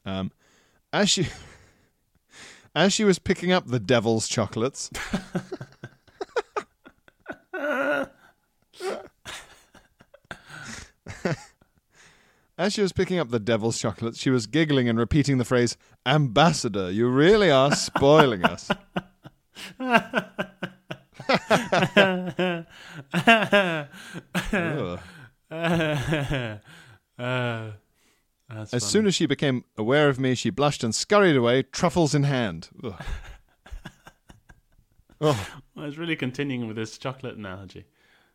Um, 0.05 0.33
as 0.93 1.11
she 1.11 1.29
as 2.75 2.93
she 2.93 3.05
was 3.05 3.19
picking 3.19 3.53
up 3.53 3.67
the 3.67 3.81
devil's 3.81 4.27
chocolates, 4.29 4.91
as 12.61 12.75
she 12.75 12.83
was 12.83 12.93
picking 12.93 13.19
up 13.19 13.31
the 13.31 13.41
devil's 13.41 13.79
chocolates, 13.79 14.19
she 14.19 14.29
was 14.29 14.47
giggling 14.47 14.87
and 14.89 14.99
repeating 14.99 15.39
the 15.39 15.45
phrase 15.47 15.79
"Ambassador, 16.05 16.91
you 16.91 17.09
really 17.09 17.51
are 17.51 17.75
spoiling 17.75 18.45
us." 18.45 18.69
Uh, 27.19 27.73
As 28.73 28.83
soon 28.83 29.07
as 29.07 29.15
she 29.15 29.27
became 29.27 29.65
aware 29.77 30.09
of 30.09 30.19
me, 30.19 30.35
she 30.35 30.51
blushed 30.51 30.83
and 30.83 30.95
scurried 30.95 31.37
away, 31.37 31.63
truffles 31.63 32.15
in 32.15 32.23
hand. 32.25 32.69
Ugh. 32.83 32.95
oh, 35.21 35.49
I 35.77 35.85
was 35.85 35.99
really 35.99 36.17
continuing 36.17 36.67
with 36.67 36.77
this 36.77 36.99
chocolate 36.99 37.37
analogy. 37.37 37.85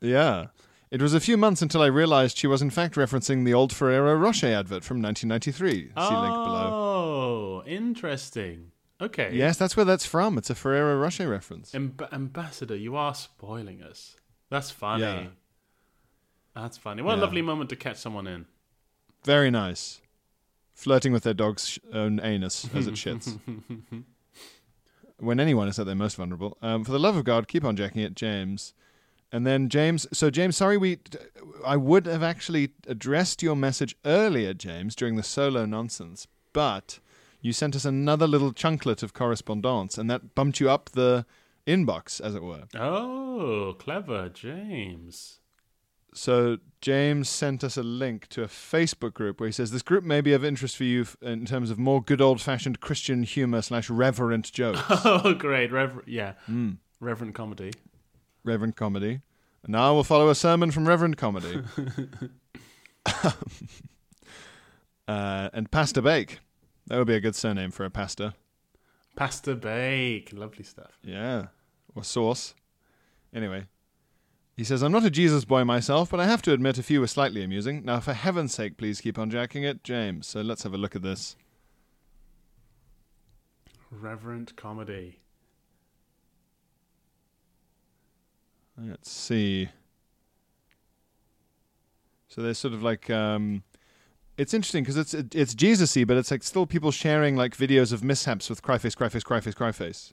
yeah. 0.01 0.47
It 0.91 1.01
was 1.01 1.13
a 1.13 1.19
few 1.19 1.35
months 1.35 1.61
until 1.61 1.81
I 1.81 1.87
realized 1.87 2.37
she 2.37 2.47
was 2.47 2.61
in 2.61 2.69
fact 2.69 2.95
referencing 2.95 3.43
the 3.43 3.53
old 3.53 3.73
Ferrero 3.73 4.15
Rocher 4.15 4.47
advert 4.47 4.83
from 4.83 5.01
1993. 5.01 5.71
See 5.71 5.77
link 5.77 5.93
below. 5.95 6.69
Oh, 6.71 7.63
interesting. 7.65 8.71
Okay. 9.01 9.31
Yes, 9.33 9.57
that's 9.57 9.75
where 9.75 9.85
that's 9.85 10.05
from. 10.05 10.37
It's 10.37 10.49
a 10.49 10.55
Ferrero 10.55 10.97
Rocher 10.97 11.27
reference. 11.27 11.71
Amb- 11.73 12.11
ambassador, 12.13 12.75
you 12.75 12.95
are 12.95 13.13
spoiling 13.13 13.81
us. 13.83 14.15
That's 14.49 14.71
funny. 14.71 15.03
Yeah. 15.03 15.27
That's 16.55 16.77
funny. 16.77 17.01
What 17.01 17.17
a 17.17 17.21
lovely 17.21 17.41
moment 17.41 17.69
to 17.71 17.75
catch 17.75 17.97
someone 17.97 18.27
in. 18.27 18.45
Very 19.25 19.51
nice. 19.51 19.99
Flirting 20.73 21.11
with 21.11 21.23
their 21.23 21.33
dog's 21.33 21.79
own 21.93 22.19
anus 22.21 22.69
as 22.73 22.87
it 22.87 22.93
shits. 22.93 23.37
when 25.17 25.39
anyone 25.39 25.67
is 25.67 25.79
at 25.79 25.85
their 25.85 25.95
most 25.95 26.15
vulnerable. 26.15 26.57
Um, 26.61 26.83
for 26.85 26.91
the 26.91 26.99
love 26.99 27.15
of 27.17 27.23
God, 27.25 27.47
keep 27.47 27.65
on 27.65 27.75
jacking 27.75 28.01
it, 28.01 28.15
James. 28.15 28.73
And 29.35 29.45
then 29.45 29.67
James. 29.69 30.07
So 30.13 30.29
James, 30.29 30.55
sorry, 30.55 30.77
we. 30.77 30.99
I 31.65 31.75
would 31.77 32.05
have 32.05 32.23
actually 32.23 32.69
addressed 32.87 33.43
your 33.43 33.55
message 33.55 33.95
earlier, 34.05 34.53
James, 34.53 34.95
during 34.95 35.15
the 35.17 35.23
solo 35.23 35.65
nonsense, 35.65 36.27
but 36.53 36.99
you 37.41 37.51
sent 37.51 37.75
us 37.75 37.83
another 37.85 38.27
little 38.27 38.53
chunklet 38.53 39.03
of 39.03 39.13
correspondence, 39.13 39.97
and 39.97 40.09
that 40.09 40.35
bumped 40.35 40.59
you 40.61 40.69
up 40.69 40.89
the 40.91 41.25
inbox, 41.67 42.21
as 42.21 42.33
it 42.33 42.43
were. 42.43 42.63
Oh, 42.75 43.75
clever, 43.77 44.29
James. 44.29 45.39
So 46.13 46.59
James 46.79 47.27
sent 47.27 47.61
us 47.63 47.75
a 47.75 47.83
link 47.83 48.27
to 48.29 48.43
a 48.43 48.47
Facebook 48.47 49.13
group 49.13 49.39
where 49.41 49.47
he 49.49 49.51
says 49.53 49.71
this 49.71 49.81
group 49.81 50.05
may 50.05 50.21
be 50.21 50.31
of 50.31 50.45
interest 50.45 50.77
for 50.77 50.85
you 50.85 51.01
f- 51.01 51.17
in 51.21 51.45
terms 51.45 51.69
of 51.69 51.77
more 51.77 52.01
good 52.01 52.21
old 52.21 52.39
fashioned 52.41 52.79
Christian 52.79 53.23
humor 53.23 53.61
slash 53.61 53.89
reverent 53.89 54.53
jokes, 54.53 54.79
Oh, 55.03 55.33
great. 55.33 55.73
Rever- 55.73 56.05
yeah. 56.07 56.33
Hmm. 56.45 56.73
Reverend 57.01 57.35
comedy. 57.35 57.73
Reverent 58.45 58.75
comedy. 58.75 59.21
And 59.63 59.71
now 59.71 59.93
we'll 59.93 60.03
follow 60.03 60.29
a 60.29 60.35
sermon 60.35 60.71
from 60.71 60.87
Reverend 60.87 61.17
Comedy. 61.17 61.63
uh, 65.07 65.49
and 65.53 65.71
Pastor 65.71 66.01
Bake. 66.01 66.39
That 66.87 66.97
would 66.97 67.07
be 67.07 67.15
a 67.15 67.19
good 67.19 67.35
surname 67.35 67.71
for 67.71 67.83
a 67.83 67.89
pastor. 67.89 68.35
Pasta 69.15 69.55
bake. 69.55 70.31
Lovely 70.33 70.63
stuff. 70.63 70.99
Yeah. 71.03 71.47
Or 71.95 72.03
sauce. 72.03 72.53
Anyway. 73.33 73.65
He 74.55 74.63
says, 74.63 74.83
I'm 74.83 74.91
not 74.91 75.03
a 75.03 75.09
Jesus 75.09 75.43
boy 75.43 75.65
myself, 75.65 76.09
but 76.09 76.19
I 76.19 76.25
have 76.25 76.41
to 76.43 76.53
admit 76.53 76.77
a 76.77 76.83
few 76.83 77.01
were 77.01 77.07
slightly 77.07 77.43
amusing. 77.43 77.83
Now, 77.83 77.99
for 77.99 78.13
heaven's 78.13 78.53
sake, 78.53 78.77
please 78.77 79.01
keep 79.01 79.19
on 79.19 79.29
jacking 79.29 79.63
it, 79.63 79.83
James. 79.83 80.27
So 80.27 80.41
let's 80.41 80.63
have 80.63 80.73
a 80.73 80.77
look 80.77 80.95
at 80.95 81.01
this. 81.01 81.35
Reverend 83.91 84.55
comedy. 84.55 85.19
Let's 88.77 89.09
see. 89.11 89.69
So 92.27 92.41
there's 92.41 92.57
sort 92.57 92.73
of 92.73 92.83
like 92.83 93.09
um, 93.09 93.63
it's 94.37 94.53
interesting 94.53 94.83
because 94.83 94.97
it's 94.97 95.13
it, 95.13 95.33
it's 95.33 95.53
Jesus-y, 95.55 96.03
but 96.03 96.17
it's 96.17 96.31
like 96.31 96.43
still 96.43 96.65
people 96.65 96.91
sharing 96.91 97.35
like 97.37 97.55
videos 97.55 97.93
of 97.93 98.03
mishaps 98.03 98.49
with 98.49 98.61
cryface, 98.61 98.95
cryface, 98.95 99.23
cryface, 99.23 99.53
cryface. 99.53 100.11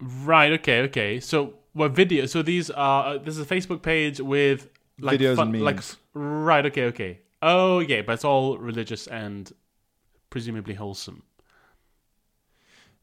Right. 0.00 0.52
Okay. 0.52 0.82
Okay. 0.82 1.20
So 1.20 1.54
what 1.72 1.92
video? 1.92 2.26
So 2.26 2.42
these 2.42 2.70
are 2.70 3.14
uh, 3.14 3.18
this 3.18 3.36
is 3.36 3.40
a 3.40 3.54
Facebook 3.54 3.82
page 3.82 4.20
with 4.20 4.68
like 5.00 5.18
Videos 5.18 5.36
fun, 5.36 5.54
and 5.54 5.64
like 5.64 5.76
memes. 5.76 5.96
right. 6.14 6.64
Okay. 6.66 6.84
Okay. 6.84 7.18
Oh 7.42 7.80
yeah, 7.80 8.02
but 8.02 8.12
it's 8.12 8.24
all 8.24 8.56
religious 8.58 9.06
and 9.08 9.50
presumably 10.30 10.74
wholesome. 10.74 11.24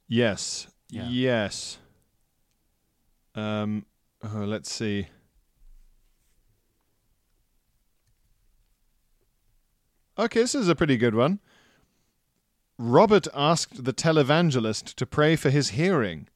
Yes, 0.07 0.67
Yeah. 0.89 1.07
yes. 1.09 1.77
Um, 3.35 3.85
oh, 4.23 4.43
let's 4.45 4.71
see. 4.71 5.07
Okay, 10.17 10.41
this 10.41 10.55
is 10.55 10.67
a 10.67 10.75
pretty 10.75 10.97
good 10.97 11.15
one. 11.15 11.39
Robert 12.77 13.27
asked 13.33 13.83
the 13.83 13.93
televangelist 13.93 14.95
to 14.95 15.05
pray 15.05 15.35
for 15.35 15.49
his 15.49 15.69
hearing. 15.69 16.27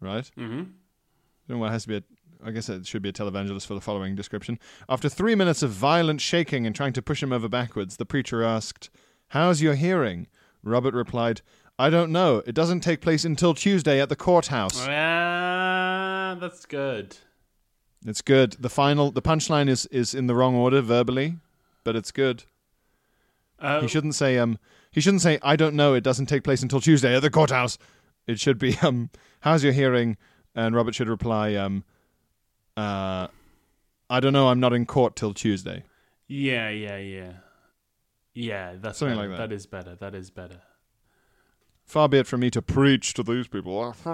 Right? 0.00 0.30
Mm-hmm. 0.38 0.60
I 0.60 1.48
don't 1.48 1.48
know 1.48 1.58
why 1.58 1.68
it 1.68 1.72
has 1.72 1.82
to 1.82 1.88
be 1.88 1.96
a. 1.96 2.02
I 2.42 2.52
guess 2.52 2.70
it 2.70 2.86
should 2.86 3.02
be 3.02 3.10
a 3.10 3.12
televangelist 3.12 3.66
for 3.66 3.74
the 3.74 3.82
following 3.82 4.14
description. 4.14 4.58
After 4.88 5.10
three 5.10 5.34
minutes 5.34 5.62
of 5.62 5.70
violent 5.70 6.22
shaking 6.22 6.66
and 6.66 6.74
trying 6.74 6.94
to 6.94 7.02
push 7.02 7.22
him 7.22 7.32
over 7.32 7.48
backwards, 7.50 7.98
the 7.98 8.06
preacher 8.06 8.42
asked, 8.42 8.88
How's 9.28 9.60
your 9.60 9.74
hearing? 9.74 10.26
Robert 10.62 10.94
replied, 10.94 11.42
I 11.78 11.90
don't 11.90 12.12
know. 12.12 12.42
It 12.46 12.54
doesn't 12.54 12.80
take 12.80 13.00
place 13.00 13.24
until 13.24 13.54
Tuesday 13.54 14.00
at 14.00 14.08
the 14.08 14.16
courthouse. 14.16 14.86
Ah, 14.88 14.90
that's 16.34 16.66
good. 16.66 17.16
It's 18.06 18.22
good. 18.22 18.52
The 18.58 18.70
final, 18.70 19.10
the 19.10 19.22
punchline 19.22 19.68
is, 19.68 19.86
is 19.86 20.14
in 20.14 20.26
the 20.26 20.34
wrong 20.34 20.54
order 20.54 20.80
verbally, 20.80 21.36
but 21.84 21.96
it's 21.96 22.10
good. 22.12 22.44
Uh, 23.58 23.80
He 23.82 23.88
shouldn't 23.88 24.14
say, 24.14 24.38
um, 24.38 24.58
he 24.90 25.00
shouldn't 25.00 25.22
say, 25.22 25.38
I 25.42 25.56
don't 25.56 25.74
know. 25.74 25.94
It 25.94 26.02
doesn't 26.02 26.26
take 26.26 26.42
place 26.44 26.62
until 26.62 26.80
Tuesday 26.80 27.14
at 27.14 27.20
the 27.20 27.30
courthouse. 27.30 27.76
It 28.26 28.40
should 28.40 28.58
be, 28.58 28.76
um, 28.82 29.10
how's 29.40 29.62
your 29.64 29.72
hearing? 29.72 30.16
and 30.54 30.74
Robert 30.74 30.94
should 30.96 31.08
reply, 31.08 31.54
um, 31.54 31.84
uh, 32.76 33.28
"I 34.10 34.18
don't 34.18 34.32
know. 34.32 34.48
I'm 34.48 34.58
not 34.58 34.72
in 34.72 34.84
court 34.84 35.14
till 35.14 35.32
Tuesday." 35.32 35.84
Yeah, 36.26 36.68
yeah, 36.70 36.96
yeah. 36.96 37.32
Yeah, 38.34 38.74
that's 38.80 38.98
Something 38.98 39.16
better. 39.16 39.28
like 39.28 39.38
that. 39.38 39.48
That 39.50 39.54
is 39.54 39.66
better. 39.66 39.94
That 39.94 40.14
is 40.16 40.30
better. 40.30 40.60
Far 41.84 42.08
be 42.08 42.18
it 42.18 42.26
from 42.26 42.40
me 42.40 42.50
to 42.50 42.60
preach 42.60 43.14
to 43.14 43.22
these 43.22 43.46
people. 43.46 43.94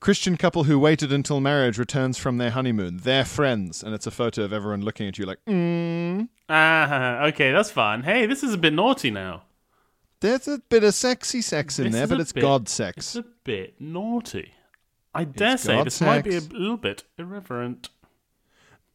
Christian 0.00 0.36
couple 0.36 0.64
who 0.64 0.78
waited 0.78 1.12
until 1.12 1.40
marriage 1.40 1.76
returns 1.78 2.18
from 2.18 2.38
their 2.38 2.50
honeymoon. 2.50 2.98
They're 3.02 3.24
friends, 3.24 3.82
and 3.82 3.94
it's 3.94 4.06
a 4.06 4.10
photo 4.12 4.44
of 4.44 4.52
everyone 4.52 4.82
looking 4.82 5.08
at 5.08 5.18
you 5.18 5.26
like, 5.26 5.38
mm. 5.46 6.28
Ah, 6.48 7.24
okay, 7.26 7.50
that's 7.52 7.70
fun. 7.70 8.04
Hey, 8.04 8.26
this 8.26 8.42
is 8.42 8.54
a 8.54 8.58
bit 8.58 8.72
naughty 8.72 9.10
now. 9.10 9.42
There's 10.20 10.48
a 10.48 10.58
bit 10.68 10.84
of 10.84 10.94
sexy 10.94 11.42
sex 11.42 11.78
in 11.78 11.86
This 11.86 11.94
there, 11.94 12.06
but 12.06 12.20
it's 12.20 12.32
bit- 12.32 12.40
God 12.42 12.62
It's 12.62 12.72
sex. 12.72 13.16
a 13.16 13.24
bit 13.44 13.80
naughty. 13.80 14.52
I 15.14 15.24
dare 15.24 15.56
say 15.56 15.74
God 15.76 15.86
this 15.86 16.00
might 16.00 16.24
be 16.24 16.36
a 16.36 16.40
little 16.40 16.76
bit 16.76 17.04
irreverent. 17.18 17.88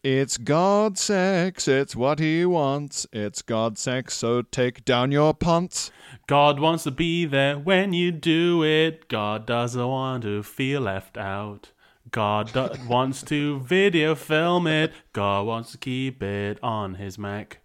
It's 0.03 0.38
God 0.38 0.98
sex. 0.98 1.65
It's 1.65 1.95
what 1.95 2.19
he 2.19 2.45
wants. 2.45 3.07
It's 3.13 3.41
God 3.41 3.77
sex. 3.77 4.15
So 4.15 4.41
take 4.41 4.83
down 4.83 5.13
your 5.13 5.33
pants. 5.33 5.91
God 6.27 6.60
wants 6.60 6.83
to 6.83 6.91
be 6.91 7.24
there 7.24 7.57
when 7.57 7.93
you 7.93 8.12
do 8.12 8.65
it. 8.65 9.07
God 9.07 9.45
doesn't 9.45 9.88
want 9.88 10.24
to 10.24 10.43
feel 10.43 10.81
left 10.81 11.17
out. 11.17 11.72
God 12.12 12.51
do- 12.51 12.72
wants 12.88 13.24
to 13.24 13.62
video 13.62 14.13
film 14.13 14.67
it. 14.67 14.91
God 15.13 15.45
wants 15.45 15.72
to 15.72 15.77
keep 15.77 16.22
it 16.22 16.62
on 16.62 16.95
his 16.95 17.17
Mac. 17.17 17.60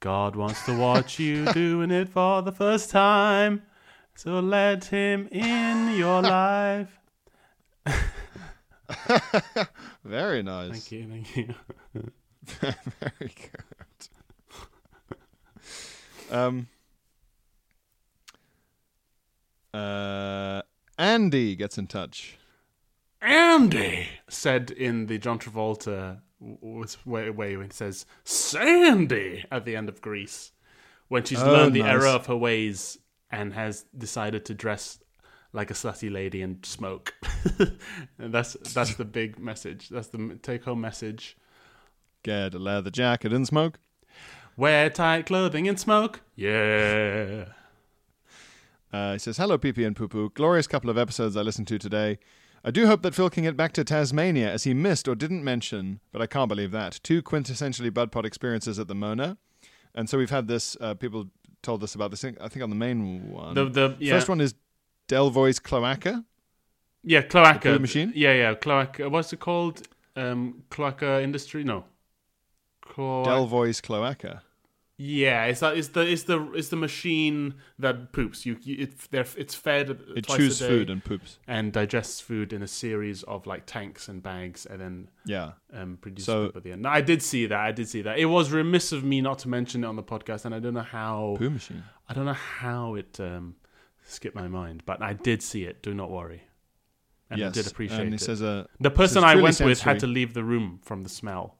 God 0.00 0.34
wants 0.34 0.64
to 0.64 0.78
watch 0.78 1.18
you 1.18 1.44
doing 1.52 1.90
it 1.90 2.08
for 2.08 2.40
the 2.40 2.52
first 2.52 2.88
time. 2.88 3.60
So 4.14 4.40
let 4.40 4.86
him 4.86 5.28
in 5.30 5.94
your 5.94 6.22
life. 6.22 6.98
Very 10.06 10.42
nice. 10.42 10.70
Thank 10.88 10.92
you, 10.92 11.08
thank 11.08 11.36
you. 11.36 11.54
Very 13.00 13.32
good. 13.34 13.58
Um. 16.30 16.68
Uh, 19.74 20.62
Andy 20.98 21.54
gets 21.56 21.76
in 21.76 21.86
touch. 21.86 22.38
Andy 23.20 24.06
said 24.28 24.70
in 24.70 25.06
the 25.06 25.18
John 25.18 25.38
Travolta 25.38 26.20
way, 27.04 27.30
way 27.30 27.56
when 27.56 27.66
it 27.66 27.72
says 27.72 28.06
Sandy 28.24 29.44
at 29.50 29.64
the 29.64 29.76
end 29.76 29.88
of 29.88 30.00
Grease, 30.00 30.52
when 31.08 31.24
she's 31.24 31.42
Oh, 31.42 31.52
learned 31.52 31.74
the 31.74 31.80
nice. 31.80 31.92
error 31.92 32.06
of 32.08 32.26
her 32.26 32.36
ways 32.36 32.98
and 33.30 33.52
has 33.54 33.84
decided 33.96 34.44
to 34.46 34.54
dress 34.54 34.98
like 35.52 35.70
a 35.70 35.74
slutty 35.74 36.10
lady 36.12 36.40
and 36.42 36.64
smoke. 36.64 37.14
And 38.18 38.32
that's 38.34 38.54
that's 38.74 38.94
the 38.94 39.04
big 39.04 39.38
message. 39.38 39.88
That's 39.88 40.08
the 40.08 40.38
take 40.42 40.64
home 40.64 40.80
message. 40.80 41.36
Get 42.22 42.54
a 42.54 42.58
leather 42.58 42.90
jacket 42.90 43.32
and 43.32 43.46
smoke. 43.46 43.78
Wear 44.56 44.88
tight 44.90 45.26
clothing 45.26 45.68
and 45.68 45.78
smoke. 45.78 46.22
Yeah. 46.34 47.46
Uh, 48.92 49.12
he 49.12 49.18
says, 49.18 49.36
Hello, 49.36 49.58
PP 49.58 49.86
and 49.86 49.94
Poo 49.94 50.08
Poo. 50.08 50.30
Glorious 50.30 50.66
couple 50.66 50.88
of 50.88 50.96
episodes 50.96 51.36
I 51.36 51.42
listened 51.42 51.68
to 51.68 51.78
today. 51.78 52.18
I 52.64 52.70
do 52.70 52.86
hope 52.86 53.02
that 53.02 53.14
Phil 53.14 53.30
can 53.30 53.44
get 53.44 53.56
back 53.56 53.72
to 53.74 53.84
Tasmania 53.84 54.50
as 54.50 54.64
he 54.64 54.74
missed 54.74 55.06
or 55.06 55.14
didn't 55.14 55.44
mention, 55.44 56.00
but 56.10 56.20
I 56.20 56.26
can't 56.26 56.48
believe 56.48 56.72
that. 56.72 56.98
Two 57.02 57.22
quintessentially 57.22 57.90
Budpod 57.90 58.24
experiences 58.24 58.78
at 58.78 58.88
the 58.88 58.94
Mona. 58.94 59.36
And 59.94 60.08
so 60.08 60.18
we've 60.18 60.30
had 60.30 60.48
this, 60.48 60.76
uh, 60.80 60.94
people 60.94 61.28
told 61.62 61.84
us 61.84 61.94
about 61.94 62.10
this, 62.10 62.22
thing, 62.22 62.36
I 62.40 62.48
think 62.48 62.62
on 62.62 62.70
the 62.70 62.76
main 62.76 63.30
one. 63.30 63.54
The 63.54 63.66
the 63.66 63.96
yeah. 64.00 64.14
First 64.14 64.28
one 64.28 64.40
is 64.40 64.54
Delvoye's 65.08 65.58
Cloaca. 65.58 66.24
Yeah, 67.08 67.22
cloaca. 67.22 67.78
Machine? 67.78 68.12
Yeah, 68.16 68.32
yeah, 68.34 68.54
cloaca. 68.54 69.08
What's 69.08 69.32
it 69.32 69.38
called? 69.38 69.86
Um, 70.16 70.64
cloaca 70.70 71.22
industry? 71.22 71.62
No. 71.62 71.84
Cloaca. 72.82 73.30
Delvoye's 73.30 73.80
Cloaca. 73.80 74.42
Yeah, 74.98 75.44
it's 75.44 75.60
that. 75.60 75.76
It's 75.76 75.88
the 75.88 76.00
it's 76.00 76.22
the 76.22 76.50
it's 76.52 76.68
the 76.68 76.76
machine 76.76 77.54
that 77.78 78.12
poops. 78.12 78.46
You, 78.46 78.56
you 78.62 78.84
it, 78.84 78.94
it's 79.36 79.54
fed 79.54 79.90
It 80.16 80.22
twice 80.22 80.36
chews 80.38 80.62
a 80.62 80.64
day 80.64 80.70
food 80.70 80.90
and 80.90 81.04
poops. 81.04 81.38
and 81.46 81.70
digests 81.70 82.20
food 82.22 82.52
in 82.54 82.62
a 82.62 82.66
series 82.66 83.22
of 83.24 83.46
like 83.46 83.66
tanks 83.66 84.08
and 84.08 84.22
bags, 84.22 84.64
and 84.64 84.80
then 84.80 85.08
Yeah. 85.26 85.52
um, 85.74 85.98
produces 86.00 86.24
So- 86.26 86.46
poop 86.46 86.56
at 86.56 86.62
the 86.64 86.72
end. 86.72 86.82
No, 86.82 86.88
I 86.88 87.02
did 87.02 87.22
see 87.22 87.44
that. 87.46 87.60
I 87.60 87.72
did 87.72 87.88
see 87.88 88.00
that. 88.02 88.18
It 88.18 88.24
was 88.24 88.50
remiss 88.50 88.90
of 88.90 89.04
me 89.04 89.20
not 89.20 89.38
to 89.40 89.48
mention 89.50 89.84
it 89.84 89.86
on 89.86 89.96
the 89.96 90.02
podcast, 90.02 90.46
and 90.46 90.54
I 90.54 90.60
don't 90.60 90.74
know 90.74 90.80
how. 90.80 91.36
Poo 91.38 91.50
machine. 91.50 91.82
I 92.08 92.14
don't 92.14 92.24
know 92.24 92.32
how 92.32 92.94
it 92.94 93.20
um, 93.20 93.56
skipped 94.02 94.34
my 94.34 94.48
mind, 94.48 94.82
but 94.86 95.02
I 95.02 95.12
did 95.12 95.42
see 95.42 95.64
it. 95.64 95.82
Do 95.82 95.92
not 95.92 96.10
worry. 96.10 96.44
And 97.30 97.40
yes. 97.40 97.50
I 97.50 97.52
did 97.62 97.66
appreciate 97.66 98.00
and 98.00 98.08
he 98.10 98.14
it. 98.16 98.20
says, 98.20 98.40
uh, 98.42 98.66
the 98.78 98.90
person 98.90 99.18
it's 99.18 99.32
I 99.32 99.34
went 99.36 99.60
with 99.60 99.80
had 99.80 99.98
to 100.00 100.06
leave 100.06 100.34
the 100.34 100.44
room 100.44 100.80
from 100.82 101.02
the 101.02 101.08
smell. 101.08 101.56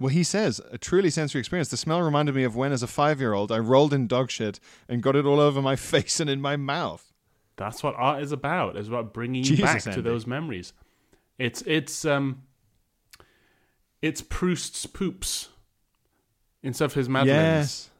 Well, 0.00 0.08
he 0.08 0.24
says, 0.24 0.60
a 0.72 0.78
truly 0.78 1.10
sensory 1.10 1.40
experience. 1.40 1.68
The 1.68 1.76
smell 1.76 2.00
reminded 2.00 2.34
me 2.34 2.42
of 2.44 2.56
when, 2.56 2.72
as 2.72 2.82
a 2.82 2.86
five 2.86 3.20
year 3.20 3.34
old, 3.34 3.52
I 3.52 3.58
rolled 3.58 3.92
in 3.92 4.06
dog 4.06 4.30
shit 4.30 4.58
and 4.88 5.02
got 5.02 5.14
it 5.14 5.26
all 5.26 5.38
over 5.38 5.60
my 5.60 5.76
face 5.92 6.18
and 6.20 6.28
in 6.30 6.40
my 6.40 6.56
mouth. 6.56 7.12
That's 7.56 7.82
what 7.82 7.94
art 7.96 8.22
is 8.22 8.32
about. 8.32 8.76
It's 8.76 8.88
about 8.88 9.12
bringing 9.12 9.44
you 9.44 9.58
back 9.58 9.82
to 9.82 10.00
those 10.00 10.26
memories. 10.26 10.72
It's 11.38 11.62
it's 11.66 12.04
um 12.06 12.42
it's 14.00 14.22
Proust's 14.22 14.86
poops 14.86 15.50
instead 16.62 16.86
of 16.86 16.94
his 16.94 17.08
Madeleines. 17.08 17.36
Yes. 17.36 17.90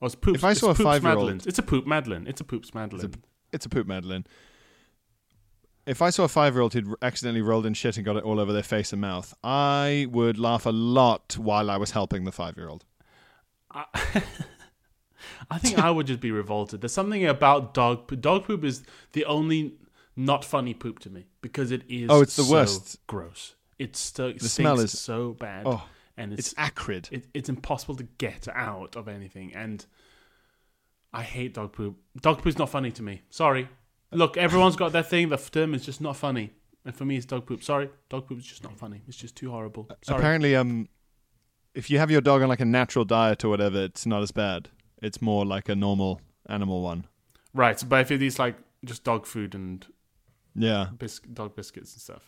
Or 0.00 0.06
it's 0.06 0.14
poops. 0.14 0.38
If 0.38 0.44
I 0.44 0.52
saw 0.52 0.70
it's 0.72 0.80
a 0.80 0.82
five-year-old- 0.82 1.46
It's 1.46 1.58
a 1.58 1.62
poop 1.62 1.86
Madeleine. 1.86 2.26
It's 2.26 2.42
a 2.42 2.44
poops 2.44 2.74
Madeleine. 2.74 3.14
It's 3.52 3.64
a 3.64 3.68
poop 3.70 3.86
Madeleine. 3.86 4.26
If 5.86 6.02
I 6.02 6.10
saw 6.10 6.24
a 6.24 6.28
five 6.28 6.54
year 6.54 6.62
old 6.62 6.72
who'd 6.74 6.92
accidentally 7.00 7.42
rolled 7.42 7.64
in 7.66 7.74
shit 7.74 7.96
and 7.96 8.04
got 8.04 8.16
it 8.16 8.24
all 8.24 8.40
over 8.40 8.52
their 8.52 8.62
face 8.62 8.92
and 8.92 9.00
mouth, 9.00 9.32
I 9.44 10.06
would 10.10 10.38
laugh 10.38 10.66
a 10.66 10.70
lot 10.70 11.36
while 11.38 11.70
I 11.70 11.76
was 11.76 11.92
helping 11.92 12.24
the 12.24 12.32
five 12.32 12.56
year 12.56 12.68
old. 12.68 12.84
I 15.50 15.58
think 15.58 15.78
I 15.78 15.90
would 15.90 16.06
just 16.06 16.20
be 16.20 16.30
revolted. 16.30 16.80
There's 16.80 16.92
something 16.92 17.24
about 17.26 17.74
dog 17.74 18.08
poop. 18.08 18.20
Dog 18.20 18.44
poop 18.44 18.64
is 18.64 18.82
the 19.12 19.24
only 19.26 19.74
not 20.16 20.44
funny 20.44 20.74
poop 20.74 20.98
to 21.00 21.10
me 21.10 21.26
because 21.40 21.70
it 21.70 21.82
is 21.88 22.08
Oh, 22.10 22.20
it's 22.22 22.36
the 22.36 22.42
so 22.42 22.52
worst. 22.52 23.06
gross. 23.06 23.54
It's 23.78 23.98
so 24.00 24.28
it 24.28 24.40
The 24.40 24.48
smell 24.48 24.80
is- 24.80 24.98
so 24.98 25.32
bad. 25.34 25.64
Oh, 25.66 25.86
and 26.16 26.32
it's 26.32 26.52
it's 26.52 26.54
acrid. 26.58 27.08
it, 27.12 27.26
it's 27.34 27.48
impossible 27.50 27.94
to 27.96 28.04
get 28.18 28.48
out 28.48 28.96
of 28.96 29.06
anything 29.06 29.54
and 29.54 29.84
i 31.12 31.22
hate 31.22 31.52
dog 31.52 31.72
poop 31.74 31.98
dog 32.22 32.40
poop's 32.42 32.56
not 32.56 32.70
funny 32.70 32.90
to 32.90 33.02
me 33.02 33.20
sorry 33.28 33.68
look 34.12 34.36
everyone's 34.36 34.76
got 34.76 34.92
their 34.92 35.02
thing 35.02 35.28
the 35.28 35.36
term 35.36 35.74
is 35.74 35.84
just 35.84 36.00
not 36.00 36.16
funny 36.16 36.50
and 36.84 36.94
for 36.94 37.04
me 37.04 37.16
it's 37.16 37.26
dog 37.26 37.44
poop 37.46 37.62
sorry 37.62 37.88
dog 38.08 38.26
poop 38.26 38.38
is 38.38 38.44
just 38.46 38.62
not 38.62 38.76
funny 38.78 39.02
it's 39.08 39.16
just 39.16 39.34
too 39.36 39.50
horrible 39.50 39.88
sorry 40.02 40.18
Apparently, 40.20 40.54
um, 40.56 40.88
if 41.74 41.90
you 41.90 41.98
have 41.98 42.10
your 42.10 42.20
dog 42.20 42.40
on 42.42 42.48
like 42.48 42.60
a 42.60 42.64
natural 42.64 43.04
diet 43.04 43.44
or 43.44 43.50
whatever, 43.50 43.82
it's 43.84 44.06
not 44.06 44.22
as 44.22 44.30
bad. 44.30 44.70
It's 45.02 45.20
more 45.20 45.44
like 45.44 45.68
a 45.68 45.74
normal 45.76 46.20
animal 46.48 46.80
one. 46.82 47.06
right 47.52 47.82
but 47.88 48.00
if 48.00 48.10
it 48.10 48.22
is 48.22 48.38
like 48.38 48.56
just 48.84 49.02
dog 49.04 49.26
food 49.26 49.54
and 49.54 49.86
Yeah. 50.54 50.86
bis- 50.98 51.20
dog 51.20 51.54
biscuits 51.56 51.92
and 51.94 52.00
stuff 52.00 52.22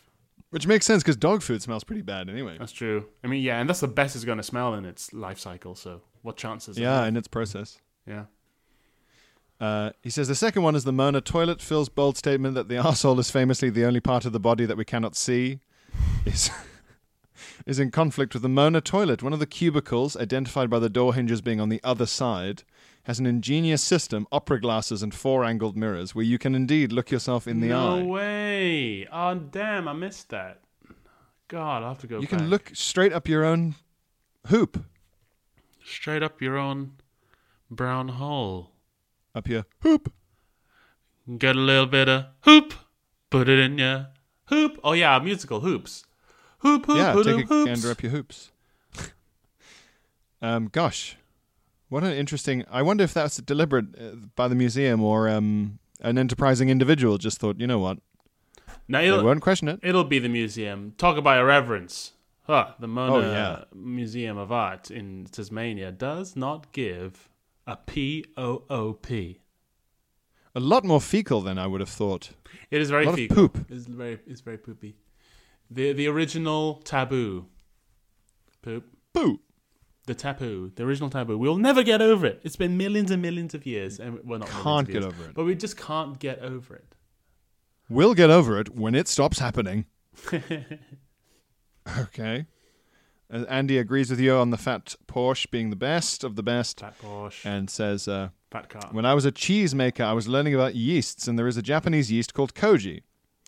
Which 0.51 0.67
makes 0.67 0.85
sense 0.85 1.01
because 1.03 1.15
dog 1.17 1.41
food 1.41 1.61
smells 1.61 1.83
pretty 1.83 2.01
bad 2.03 2.29
anyway. 2.29 2.57
that's 2.59 2.71
true 2.73 3.05
i 3.23 3.27
mean 3.27 3.41
yeah 3.41 3.59
and 3.59 3.69
that's 3.69 3.79
the 3.79 3.87
best 3.87 4.15
it's 4.15 4.25
going 4.25 4.37
to 4.37 4.43
smell 4.43 4.73
in 4.75 4.85
its 4.85 5.13
life 5.13 5.39
cycle 5.39 5.73
so 5.75 6.01
what 6.21 6.35
chances 6.37 6.77
Yeah, 6.77 7.05
in 7.05 7.15
its 7.17 7.27
process. 7.29 7.79
yeah 8.05 8.25
Uh, 9.59 9.91
he 10.01 10.09
says 10.09 10.27
the 10.29 10.35
second 10.35 10.63
one 10.63 10.75
is 10.75 10.85
the 10.85 10.93
Mona 10.93 11.19
toilet. 11.21 11.61
Phil's 11.61 11.89
bold 11.89 12.17
statement 12.17 12.55
that 12.55 12.69
the 12.69 12.75
arsehole 12.83 13.19
is 13.19 13.29
famously 13.29 13.69
the 13.69 13.85
only 13.85 13.99
part 13.99 14.25
of 14.25 14.31
the 14.31 14.39
body 14.39 14.65
that 14.65 14.77
we 14.77 14.85
cannot 14.85 15.15
see 15.15 15.59
is 16.25 16.49
is 17.65 17.77
in 17.79 17.91
conflict 17.91 18.33
with 18.33 18.41
the 18.43 18.49
Mona 18.49 18.79
toilet. 18.81 19.21
One 19.21 19.33
of 19.33 19.39
the 19.39 19.45
cubicles, 19.45 20.15
identified 20.15 20.69
by 20.69 20.79
the 20.79 20.89
door 20.89 21.13
hinges 21.13 21.41
being 21.41 21.59
on 21.59 21.67
the 21.69 21.81
other 21.83 22.05
side, 22.05 22.63
has 23.03 23.19
an 23.19 23.25
ingenious 23.25 23.81
system, 23.83 24.27
opera 24.31 24.61
glasses 24.61 25.01
and 25.03 25.13
four-angled 25.13 25.75
mirrors, 25.75 26.13
where 26.15 26.23
you 26.25 26.37
can 26.37 26.55
indeed 26.55 26.91
look 26.93 27.11
yourself 27.11 27.47
in 27.47 27.59
the 27.59 27.67
no 27.69 27.95
eye. 27.95 27.99
No 28.01 28.05
way 28.05 29.07
oh 29.11 29.35
damn 29.35 29.87
i 29.87 29.93
missed 29.93 30.29
that 30.29 30.61
god 31.47 31.81
i'll 31.83 31.89
have 31.89 31.97
to 31.99 32.07
go 32.07 32.17
You 32.19 32.27
back. 32.27 32.39
can 32.39 32.49
look 32.49 32.71
straight 32.73 33.11
up 33.13 33.27
your 33.27 33.43
own 33.43 33.75
hoop, 34.47 34.85
straight 35.83 36.23
up 36.23 36.41
your 36.41 36.57
own 36.57 36.93
brown 37.71 38.09
hole. 38.09 38.71
Up 39.39 39.47
your 39.47 39.65
hoop. 39.81 40.13
Get 41.37 41.55
a 41.55 41.59
little 41.59 41.85
bit 41.87 42.07
of 42.09 42.25
hoop, 42.41 42.73
put 43.29 43.49
it 43.49 43.59
in 43.59 43.77
your 43.77 44.07
hoop. 44.45 44.79
Oh 44.83 44.93
yeah, 44.93 45.17
musical 45.19 45.61
hoops. 45.61 46.05
Hoop 46.59 46.85
hoop 46.85 46.97
yeah, 46.97 47.13
hoop 47.13 47.25
take 47.25 47.45
a 47.45 47.47
hoops. 47.47 47.65
gander 47.65 47.91
up 47.91 48.03
your 48.03 48.11
hoops. 48.11 48.51
um, 50.41 50.69
gosh, 50.71 51.17
what 51.89 52.03
an 52.03 52.13
interesting. 52.13 52.65
I 52.69 52.81
wonder 52.81 53.03
if 53.03 53.13
that's 53.13 53.37
deliberate 53.37 53.85
uh, 53.99 54.15
by 54.35 54.47
the 54.47 54.55
museum 54.55 55.01
or 55.03 55.29
um, 55.29 55.79
an 56.01 56.17
enterprising 56.17 56.69
individual 56.69 57.17
just 57.17 57.39
thought, 57.39 57.59
you 57.59 57.67
know 57.67 57.79
what, 57.79 57.99
Now 58.87 58.99
they 59.01 59.07
it'll, 59.07 59.23
won't 59.23 59.41
question 59.41 59.67
it. 59.67 59.79
it'll 59.83 60.03
be 60.03 60.19
the 60.19 60.29
museum. 60.29 60.93
Talk 60.97 61.17
about 61.17 61.39
irreverence. 61.39 62.13
Huh, 62.43 62.71
the 62.79 62.87
Mona 62.87 63.13
Oh, 63.13 63.21
yeah. 63.31 63.63
Museum 63.75 64.35
of 64.37 64.51
Art 64.51 64.89
in 64.89 65.27
Tasmania 65.31 65.91
does 65.91 66.35
not 66.35 66.71
give 66.71 67.28
a 67.69 67.77
P 67.77 68.25
O 68.35 68.63
O 68.69 68.93
P. 68.93 69.41
A 70.55 70.59
lot 70.59 70.83
more 70.83 70.99
fecal 70.99 71.41
than 71.41 71.59
I 71.59 71.67
would 71.67 71.79
have 71.79 71.89
thought. 71.89 72.31
It 72.71 72.81
is 72.81 72.89
very 72.89 73.05
A 73.05 73.09
lot 73.11 73.19
of 73.19 73.29
poop. 73.29 73.65
It's 73.69 73.85
very 73.85 74.19
it's 74.25 74.41
very 74.41 74.57
poopy. 74.57 74.95
The 75.69 75.93
the 75.93 76.07
original 76.07 76.81
taboo. 76.83 77.45
Poop. 78.63 78.85
Poo. 79.13 79.39
The 80.07 80.15
taboo. 80.15 80.71
The 80.75 80.83
original 80.83 81.11
taboo. 81.11 81.37
We'll 81.37 81.57
never 81.57 81.83
get 81.83 82.01
over 82.01 82.25
it. 82.25 82.41
It's 82.43 82.55
been 82.55 82.75
millions 82.75 83.11
and 83.11 83.21
millions 83.21 83.53
of 83.53 83.67
years 83.67 83.99
and 83.99 84.19
well 84.23 84.39
not 84.39 84.49
Can't 84.49 84.87
get 84.87 85.03
years, 85.03 85.05
over 85.05 85.25
it. 85.25 85.35
But 85.35 85.45
we 85.45 85.53
just 85.53 85.77
can't 85.77 86.17
get 86.17 86.39
over 86.39 86.75
it. 86.75 86.95
We'll 87.87 88.15
get 88.15 88.31
over 88.31 88.59
it 88.59 88.75
when 88.75 88.95
it 88.95 89.07
stops 89.07 89.37
happening. 89.37 89.85
okay. 91.99 92.47
Uh, 93.31 93.45
Andy 93.47 93.77
agrees 93.77 94.09
with 94.09 94.19
you 94.19 94.33
on 94.33 94.49
the 94.49 94.57
fat 94.57 94.95
Porsche 95.07 95.49
being 95.51 95.69
the 95.69 95.75
best 95.75 96.23
of 96.23 96.35
the 96.35 96.43
best 96.43 96.79
Fat 96.79 96.95
Porsche. 96.99 97.45
and 97.45 97.69
says, 97.69 98.07
uh, 98.07 98.29
fat 98.51 98.69
car. 98.69 98.89
When 98.91 99.05
I 99.05 99.13
was 99.13 99.25
a 99.25 99.31
cheesemaker, 99.31 100.01
I 100.03 100.13
was 100.13 100.27
learning 100.27 100.55
about 100.55 100.75
yeasts, 100.75 101.27
and 101.27 101.37
there 101.37 101.47
is 101.47 101.55
a 101.57 101.61
Japanese 101.61 102.11
yeast 102.11 102.33
called 102.33 102.53
koji. 102.55 103.01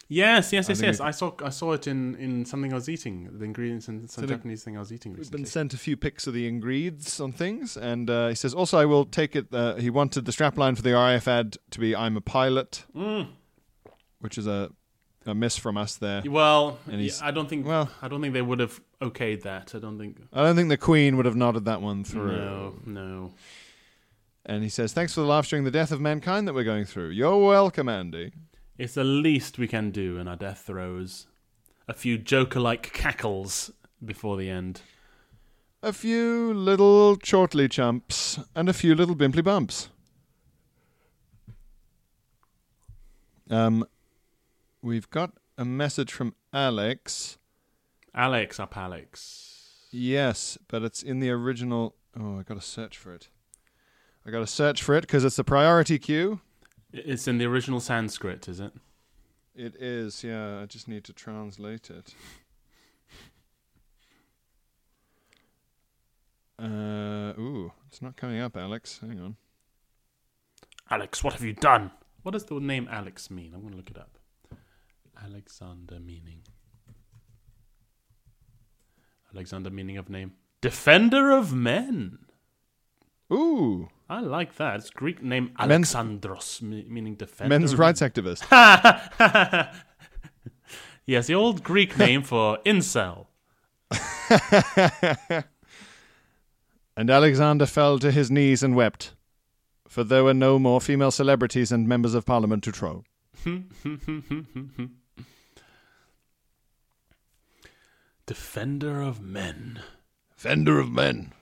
Yes, 0.07 0.51
yes, 0.51 0.67
yes, 0.67 0.79
think 0.79 0.87
yes. 0.87 0.99
we- 0.99 1.05
I 1.05 1.11
saw 1.11 1.31
I 1.43 1.49
saw 1.49 1.71
it 1.71 1.87
in, 1.87 2.15
in 2.15 2.45
something 2.45 2.71
I 2.73 2.75
was 2.75 2.89
eating. 2.89 3.29
The 3.31 3.45
ingredients 3.45 3.87
in 3.87 4.07
some 4.09 4.25
So 4.25 4.27
Japanese 4.27 4.61
thing 4.61 4.75
I 4.75 4.79
was 4.81 4.91
eating 4.91 5.13
We've 5.13 5.19
recently. 5.19 5.43
been 5.43 5.45
sent 5.45 5.73
a 5.73 5.77
few 5.77 5.95
pics 5.95 6.27
of 6.27 6.33
the 6.33 6.47
ingredients 6.47 7.19
on 7.21 7.31
things, 7.31 7.77
and 7.77 8.09
uh, 8.09 8.27
he 8.27 8.35
says, 8.35 8.53
also, 8.53 8.77
I 8.77 8.85
will 8.85 9.05
take 9.05 9.35
it. 9.37 9.47
Uh, 9.53 9.75
he 9.75 9.89
wanted 9.89 10.25
the 10.25 10.33
strapline 10.33 10.75
for 10.75 10.81
the 10.83 10.91
RAF 10.93 11.27
ad 11.29 11.57
to 11.71 11.79
be 11.79 11.95
I'm 11.95 12.17
a 12.17 12.21
pilot, 12.21 12.83
Mm. 12.93 13.29
which 14.19 14.37
is 14.37 14.47
a, 14.47 14.71
a 15.25 15.35
miss 15.35 15.57
from 15.57 15.77
us 15.77 15.95
there. 15.95 16.23
Well, 16.25 16.79
And 16.87 16.99
he's- 17.01 17.19
yeah, 17.21 17.27
I 17.27 17.31
don't 17.31 17.47
think 17.49 17.65
well- 17.65 17.89
I 18.01 18.07
don't 18.07 18.21
think 18.21 18.33
they 18.33 18.41
would 18.41 18.59
have 18.59 18.79
okayed 19.01 19.43
that. 19.43 19.73
I 19.75 19.79
don't 19.79 19.97
think. 19.99 20.17
I 20.33 20.43
don't 20.43 20.55
think 20.55 20.69
the 20.69 20.77
Queen 20.77 21.15
would 21.17 21.25
have 21.25 21.35
nodded 21.35 21.65
that 21.65 21.81
one 21.81 22.03
through. 22.03 22.31
No, 22.31 22.75
no. 22.85 23.31
And 24.45 24.63
he 24.63 24.69
says, 24.69 24.91
thanks 24.93 25.13
for 25.13 25.21
the 25.21 25.27
laughs 25.27 25.49
during 25.49 25.65
the 25.65 25.71
death 25.71 25.91
of 25.91 26.01
mankind 26.01 26.47
that 26.47 26.53
we're 26.55 26.63
going 26.63 26.85
through. 26.85 27.09
You're 27.09 27.37
welcome, 27.45 27.87
Andy. 27.87 28.31
It's 28.77 28.95
the 28.95 29.03
least 29.03 29.59
we 29.59 29.67
can 29.67 29.91
do 29.91 30.17
in 30.17 30.27
our 30.27 30.35
death 30.35 30.63
throes. 30.65 31.27
A 31.87 31.93
few 31.93 32.17
Joker-like 32.17 32.91
cackles 32.91 33.69
before 34.03 34.37
the 34.37 34.49
end. 34.49 34.81
A 35.83 35.93
few 35.93 36.53
little 36.53 37.17
chortly 37.17 37.67
chumps 37.67 38.39
and 38.55 38.67
a 38.67 38.73
few 38.73 38.95
little 38.95 39.15
bimply 39.15 39.43
bumps. 39.43 39.89
Um, 43.49 43.85
we've 44.81 45.09
got 45.09 45.33
a 45.57 45.65
message 45.65 46.11
from 46.11 46.35
Alex. 46.53 47.37
Alex, 48.13 48.59
up 48.59 48.75
Alex. 48.75 49.87
Yes, 49.91 50.57
but 50.67 50.83
it's 50.83 51.03
in 51.03 51.19
the 51.19 51.29
original. 51.29 51.95
Oh, 52.19 52.39
I 52.39 52.43
got 52.43 52.55
to 52.55 52.65
search 52.65 52.97
for 52.97 53.13
it. 53.13 53.29
I 54.25 54.31
got 54.31 54.39
to 54.39 54.47
search 54.47 54.83
for 54.83 54.95
it 54.95 55.01
because 55.01 55.23
it's 55.23 55.39
a 55.39 55.43
priority 55.43 55.97
queue. 55.99 56.41
It's 56.93 57.27
in 57.27 57.37
the 57.37 57.45
original 57.45 57.79
Sanskrit, 57.79 58.47
is 58.47 58.59
it? 58.59 58.73
It 59.55 59.75
is, 59.75 60.23
yeah. 60.23 60.61
I 60.61 60.65
just 60.65 60.87
need 60.87 61.03
to 61.05 61.13
translate 61.13 61.89
it. 61.89 62.13
Uh, 66.59 67.33
ooh, 67.39 67.71
it's 67.87 68.01
not 68.01 68.15
coming 68.15 68.39
up, 68.39 68.55
Alex. 68.55 68.99
Hang 69.01 69.19
on. 69.19 69.35
Alex, 70.89 71.23
what 71.23 71.33
have 71.33 71.43
you 71.43 71.53
done? 71.53 71.91
What 72.21 72.33
does 72.33 72.45
the 72.45 72.59
name 72.59 72.87
Alex 72.91 73.31
mean? 73.31 73.53
I'm 73.53 73.61
going 73.61 73.71
to 73.71 73.77
look 73.77 73.89
it 73.89 73.97
up. 73.97 74.17
Alexander 75.23 75.99
meaning. 75.99 76.41
Alexander 79.33 79.69
meaning 79.69 79.97
of 79.97 80.09
name. 80.09 80.33
Defender 80.61 81.31
of 81.31 81.53
men. 81.53 82.19
Ooh, 83.31 83.89
I 84.09 84.19
like 84.19 84.55
that. 84.57 84.75
It's 84.77 84.89
Greek 84.89 85.23
name 85.23 85.51
Alexandros, 85.57 86.61
me- 86.61 86.85
meaning 86.89 87.15
defender. 87.15 87.49
men's 87.49 87.75
rights 87.75 88.01
activist. 88.01 88.43
yes, 91.05 91.27
the 91.27 91.35
old 91.35 91.63
Greek 91.63 91.97
name 91.97 92.23
for 92.23 92.57
incel. 92.65 93.27
and 96.97 97.09
Alexander 97.09 97.65
fell 97.65 97.99
to 97.99 98.11
his 98.11 98.29
knees 98.29 98.63
and 98.63 98.75
wept, 98.75 99.13
for 99.87 100.03
there 100.03 100.25
were 100.25 100.33
no 100.33 100.59
more 100.59 100.81
female 100.81 101.11
celebrities 101.11 101.71
and 101.71 101.87
members 101.87 102.13
of 102.13 102.25
parliament 102.25 102.65
to 102.65 102.71
trow. 102.73 103.03
Defender 108.35 109.01
of 109.01 109.19
men. 109.19 109.81
Defender 110.37 110.79
of 110.79 110.89
men. 110.89 111.33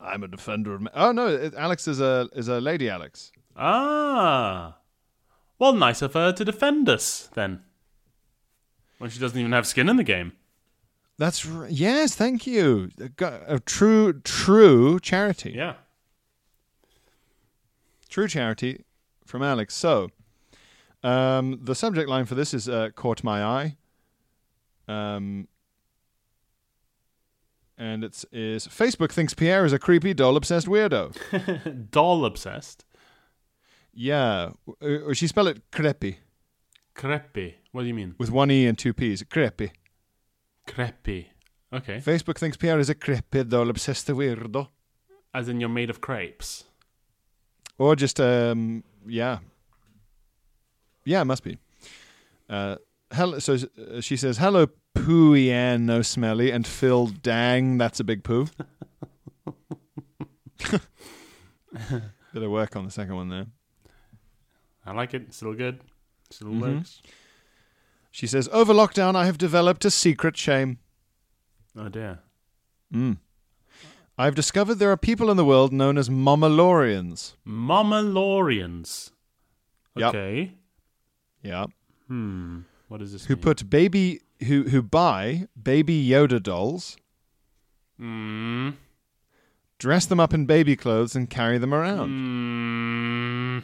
I'm 0.00 0.22
a 0.22 0.26
defender 0.26 0.72
of 0.72 0.80
men. 0.80 0.92
Oh 0.94 1.12
no, 1.12 1.26
it, 1.26 1.52
Alex 1.52 1.86
is 1.86 2.00
a 2.00 2.30
is 2.32 2.48
a 2.48 2.62
lady. 2.62 2.88
Alex. 2.88 3.30
Ah. 3.54 4.78
Well, 5.58 5.74
nice 5.74 6.00
of 6.00 6.14
her 6.14 6.32
to 6.32 6.44
defend 6.46 6.88
us, 6.88 7.28
then. 7.34 7.60
When 8.96 9.10
she 9.10 9.20
doesn't 9.20 9.38
even 9.38 9.52
have 9.52 9.66
skin 9.66 9.90
in 9.90 9.96
the 9.98 10.02
game. 10.02 10.32
That's 11.18 11.46
r- 11.46 11.66
yes. 11.68 12.14
Thank 12.14 12.46
you. 12.46 12.88
A, 13.20 13.40
a 13.56 13.60
true 13.60 14.14
true 14.14 14.98
charity. 14.98 15.52
Yeah. 15.54 15.74
True 18.08 18.28
charity 18.28 18.86
from 19.26 19.42
Alex. 19.42 19.74
So, 19.74 20.08
um, 21.02 21.58
the 21.62 21.74
subject 21.74 22.08
line 22.08 22.24
for 22.24 22.34
this 22.34 22.54
is 22.54 22.66
uh, 22.66 22.88
"Caught 22.96 23.22
My 23.22 23.44
Eye," 23.44 23.76
um, 24.92 25.48
and 27.78 28.04
it's 28.04 28.24
is 28.32 28.66
Facebook 28.68 29.12
thinks 29.12 29.34
Pierre 29.34 29.64
is 29.64 29.72
a 29.72 29.78
creepy 29.78 30.14
doll 30.14 30.36
obsessed 30.36 30.66
weirdo. 30.66 31.04
Doll 31.90 32.24
obsessed. 32.24 32.84
yeah, 33.92 34.50
uh, 34.82 34.86
uh, 35.10 35.14
she 35.14 35.26
spelled 35.26 35.48
it 35.48 35.62
creepy 35.72 36.18
Creepy. 36.94 37.56
What 37.72 37.82
do 37.82 37.88
you 37.88 37.94
mean? 37.94 38.14
with 38.18 38.30
one 38.30 38.50
e 38.50 38.66
and 38.66 38.78
two 38.78 38.92
p's. 38.92 39.22
Creepy. 39.22 39.72
Creepy. 40.66 41.30
Okay. 41.72 41.98
Facebook 41.98 42.38
thinks 42.38 42.56
Pierre 42.58 42.78
is 42.78 42.90
a 42.90 42.94
creepy 42.94 43.44
doll 43.44 43.70
obsessed 43.70 44.08
weirdo, 44.08 44.68
As 45.32 45.48
in 45.48 45.58
you're 45.60 45.70
made 45.70 45.88
of 45.90 46.00
crepes. 46.00 46.64
or 47.78 47.96
just 47.96 48.20
um, 48.20 48.84
yeah, 49.06 49.38
yeah, 51.04 51.22
it 51.22 51.24
must 51.24 51.42
be. 51.42 51.56
Uh, 52.48 52.76
hello. 53.10 53.38
So 53.38 53.54
uh, 53.54 54.00
she 54.02 54.16
says, 54.16 54.36
"Hello, 54.38 54.66
poo 55.04 55.34
Ian, 55.34 55.86
no 55.86 56.02
smelly," 56.02 56.50
and 56.50 56.66
Phil, 56.66 57.06
dang, 57.08 57.78
that's 57.78 58.00
a 58.00 58.04
big 58.04 58.22
poo. 58.24 58.48
Bit 62.32 62.42
of 62.42 62.50
work 62.50 62.76
on 62.76 62.84
the 62.84 62.90
second 62.90 63.14
one 63.16 63.28
there. 63.28 63.46
I 64.84 64.92
like 64.92 65.14
it. 65.14 65.22
It's 65.28 65.36
still 65.36 65.54
good. 65.54 65.80
Still 66.30 66.48
Mhm. 66.48 66.60
works. 66.76 67.02
She 68.10 68.26
says, 68.26 68.48
"Over 68.52 68.72
lockdown, 68.74 69.14
I 69.16 69.26
have 69.26 69.38
developed 69.38 69.84
a 69.84 69.90
secret 69.90 70.36
shame. 70.36 70.78
Oh 71.76 71.88
dear. 71.88 72.20
Mm. 72.92 73.18
I've 74.18 74.34
discovered 74.34 74.74
there 74.74 74.90
are 74.92 74.96
people 74.98 75.30
in 75.30 75.36
the 75.38 75.44
world 75.44 75.72
known 75.72 75.96
as 75.96 76.10
Momalorians. 76.10 77.34
Mamalorians. 77.46 79.10
Yep. 79.96 80.08
Okay. 80.14 80.52
Yeah, 81.42 81.66
Hmm. 82.08 82.60
What 82.88 82.98
does 83.00 83.12
this 83.12 83.24
who 83.26 83.34
mean? 83.34 83.42
put 83.42 83.68
baby 83.70 84.20
who 84.44 84.64
who 84.64 84.82
buy 84.82 85.46
baby 85.60 86.06
Yoda 86.06 86.42
dolls, 86.42 86.96
Hmm. 87.98 88.70
dress 89.78 90.06
them 90.06 90.20
up 90.20 90.32
in 90.34 90.46
baby 90.46 90.76
clothes, 90.76 91.14
and 91.16 91.28
carry 91.30 91.58
them 91.58 91.72
around. 91.74 92.08
Hmm. 92.08 93.58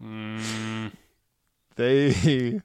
Hmm. 0.00 0.86
They 1.76 2.60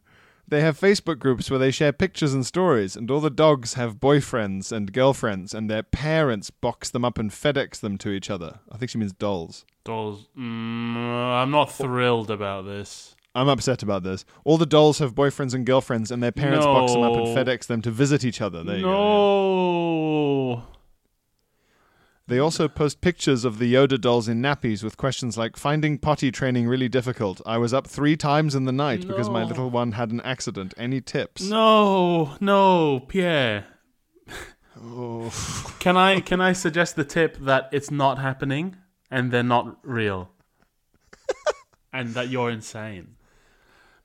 they 0.48 0.62
have 0.62 0.80
Facebook 0.80 1.20
groups 1.20 1.50
where 1.50 1.60
they 1.60 1.72
share 1.72 1.92
pictures 1.92 2.34
and 2.34 2.46
stories, 2.46 2.96
and 2.96 3.12
all 3.12 3.20
the 3.20 3.30
dogs 3.30 3.74
have 3.76 3.96
boyfriends 4.00 4.72
and 4.72 4.94
girlfriends, 4.94 5.54
and 5.54 5.70
their 5.70 5.84
parents 5.84 6.50
box 6.50 6.90
them 6.90 7.04
up 7.06 7.18
and 7.18 7.32
FedEx 7.32 7.80
them 7.80 7.98
to 8.00 8.10
each 8.12 8.30
other. 8.30 8.60
I 8.72 8.78
think 8.78 8.90
she 8.92 8.98
means 8.98 9.14
dolls. 9.14 9.66
Dolls. 9.84 10.28
Mm, 10.38 10.96
I'm 10.96 11.52
not 11.52 11.72
thrilled 11.72 12.32
about 12.32 12.66
this. 12.66 13.16
I'm 13.38 13.48
upset 13.50 13.84
about 13.84 14.02
this. 14.02 14.26
All 14.46 14.58
the 14.58 14.66
dolls 14.66 14.98
have 14.98 15.14
boyfriends 15.14 15.54
and 15.54 15.64
girlfriends, 15.66 16.10
and 16.10 16.24
their 16.24 16.32
parents 16.32 16.66
box 16.66 16.94
them 16.94 17.04
up 17.04 17.14
and 17.14 17.28
FedEx 17.28 17.68
them 17.68 17.84
to 17.84 17.92
visit 17.92 18.26
each 18.26 18.42
other. 18.42 18.64
There 18.64 18.78
you 18.78 18.84
go. 18.84 18.90
yeah. 18.90 20.56
no. 20.56 20.64
They 22.26 22.40
also 22.40 22.68
post 22.68 23.00
pictures 23.00 23.46
of 23.46 23.58
the 23.58 23.74
Yoda 23.74 24.02
dolls 24.02 24.28
in 24.28 24.42
nappies 24.42 24.84
with 24.84 24.98
questions 24.98 25.38
like 25.38 25.56
"Finding 25.56 25.98
potty 25.98 26.30
training 26.32 26.68
really 26.68 26.90
difficult. 26.90 27.40
I 27.46 27.58
was 27.58 27.74
up 27.74 27.88
three 27.88 28.18
times 28.18 28.54
in 28.56 28.66
the 28.66 28.74
night 28.74 29.08
because 29.08 29.30
my 29.30 29.44
little 29.44 29.70
one 29.70 29.94
had 29.94 30.12
an 30.12 30.20
accident. 30.22 30.74
Any 30.76 31.00
tips?" 31.00 31.44
No, 31.44 32.36
no, 32.42 33.00
Pierre. 33.08 33.66
Oh. 34.80 35.32
Can 35.80 35.96
I 35.96 36.20
can 36.20 36.42
I 36.42 36.54
suggest 36.54 36.96
the 36.96 37.06
tip 37.06 37.38
that 37.38 37.70
it's 37.72 37.90
not 37.92 38.18
happening 38.20 38.76
and 39.10 39.32
they're 39.32 39.42
not 39.44 39.78
real, 39.84 40.30
and 41.94 42.14
that 42.16 42.30
you're 42.30 42.50
insane? 42.52 43.16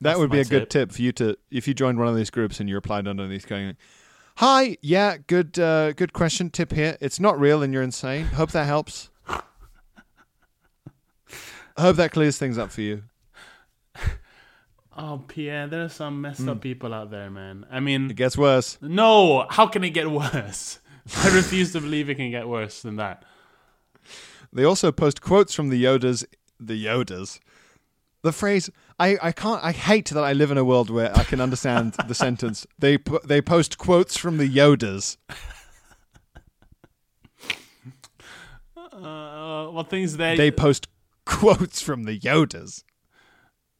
That 0.03 0.19
would 0.19 0.31
be 0.31 0.39
a 0.39 0.45
good 0.45 0.69
tip 0.69 0.91
for 0.91 1.01
you 1.01 1.11
to 1.13 1.37
if 1.51 1.67
you 1.67 1.73
joined 1.73 1.99
one 1.99 2.07
of 2.07 2.15
these 2.15 2.29
groups 2.29 2.59
and 2.59 2.69
you 2.69 2.75
replied 2.75 3.07
underneath 3.07 3.47
going, 3.47 3.75
"Hi, 4.37 4.77
yeah, 4.81 5.17
good, 5.27 5.57
uh, 5.59 5.93
good 5.93 6.13
question. 6.13 6.49
Tip 6.49 6.71
here. 6.71 6.97
It's 7.01 7.19
not 7.19 7.39
real 7.39 7.61
and 7.63 7.73
you're 7.73 7.83
insane. 7.83 8.25
Hope 8.25 8.51
that 8.51 8.65
helps." 8.65 9.09
Hope 11.77 11.95
that 11.95 12.11
clears 12.11 12.37
things 12.37 12.57
up 12.57 12.71
for 12.71 12.81
you. 12.81 13.03
Oh, 14.95 15.23
Pierre, 15.27 15.65
there 15.65 15.83
are 15.83 15.89
some 15.89 16.21
messed 16.21 16.47
up 16.47 16.61
people 16.61 16.93
out 16.93 17.09
there, 17.09 17.31
man. 17.31 17.65
I 17.71 17.79
mean, 17.79 18.11
It 18.11 18.15
gets 18.15 18.37
worse. 18.37 18.77
no, 18.79 19.47
how 19.49 19.65
can 19.65 19.83
it 19.83 19.89
get 19.89 20.11
worse? 20.11 20.77
I 21.17 21.35
refuse 21.35 21.71
to 21.71 21.81
believe 21.81 22.11
it 22.11 22.15
can 22.15 22.29
get 22.29 22.47
worse 22.47 22.83
than 22.83 22.97
that. 22.97 23.25
They 24.51 24.63
also 24.63 24.91
post 24.91 25.19
quotes 25.21 25.55
from 25.55 25.69
the 25.69 25.83
Yodas. 25.83 26.25
The 26.59 26.85
Yodas. 26.85 27.39
The 28.23 28.31
phrase 28.31 28.69
I, 28.99 29.17
I 29.21 29.31
can't 29.33 29.63
I 29.63 29.71
hate 29.73 30.09
that 30.09 30.23
I 30.23 30.33
live 30.33 30.49
in 30.49 30.57
a 30.57 30.63
world 30.63 30.89
where 30.89 31.15
I 31.17 31.23
can 31.23 31.39
understand 31.41 31.93
the 32.07 32.15
sentence. 32.15 32.65
They 32.79 32.97
po- 32.97 33.19
they 33.25 33.41
post 33.41 33.77
quotes 33.77 34.17
from 34.17 34.37
the 34.37 34.49
Yodas. 34.49 35.17
Uh, 38.77 39.67
what 39.67 39.89
things 39.89 40.17
they, 40.17 40.35
They 40.37 40.51
post 40.51 40.87
quotes 41.25 41.81
from 41.81 42.03
the 42.03 42.17
Yodas. 42.19 42.83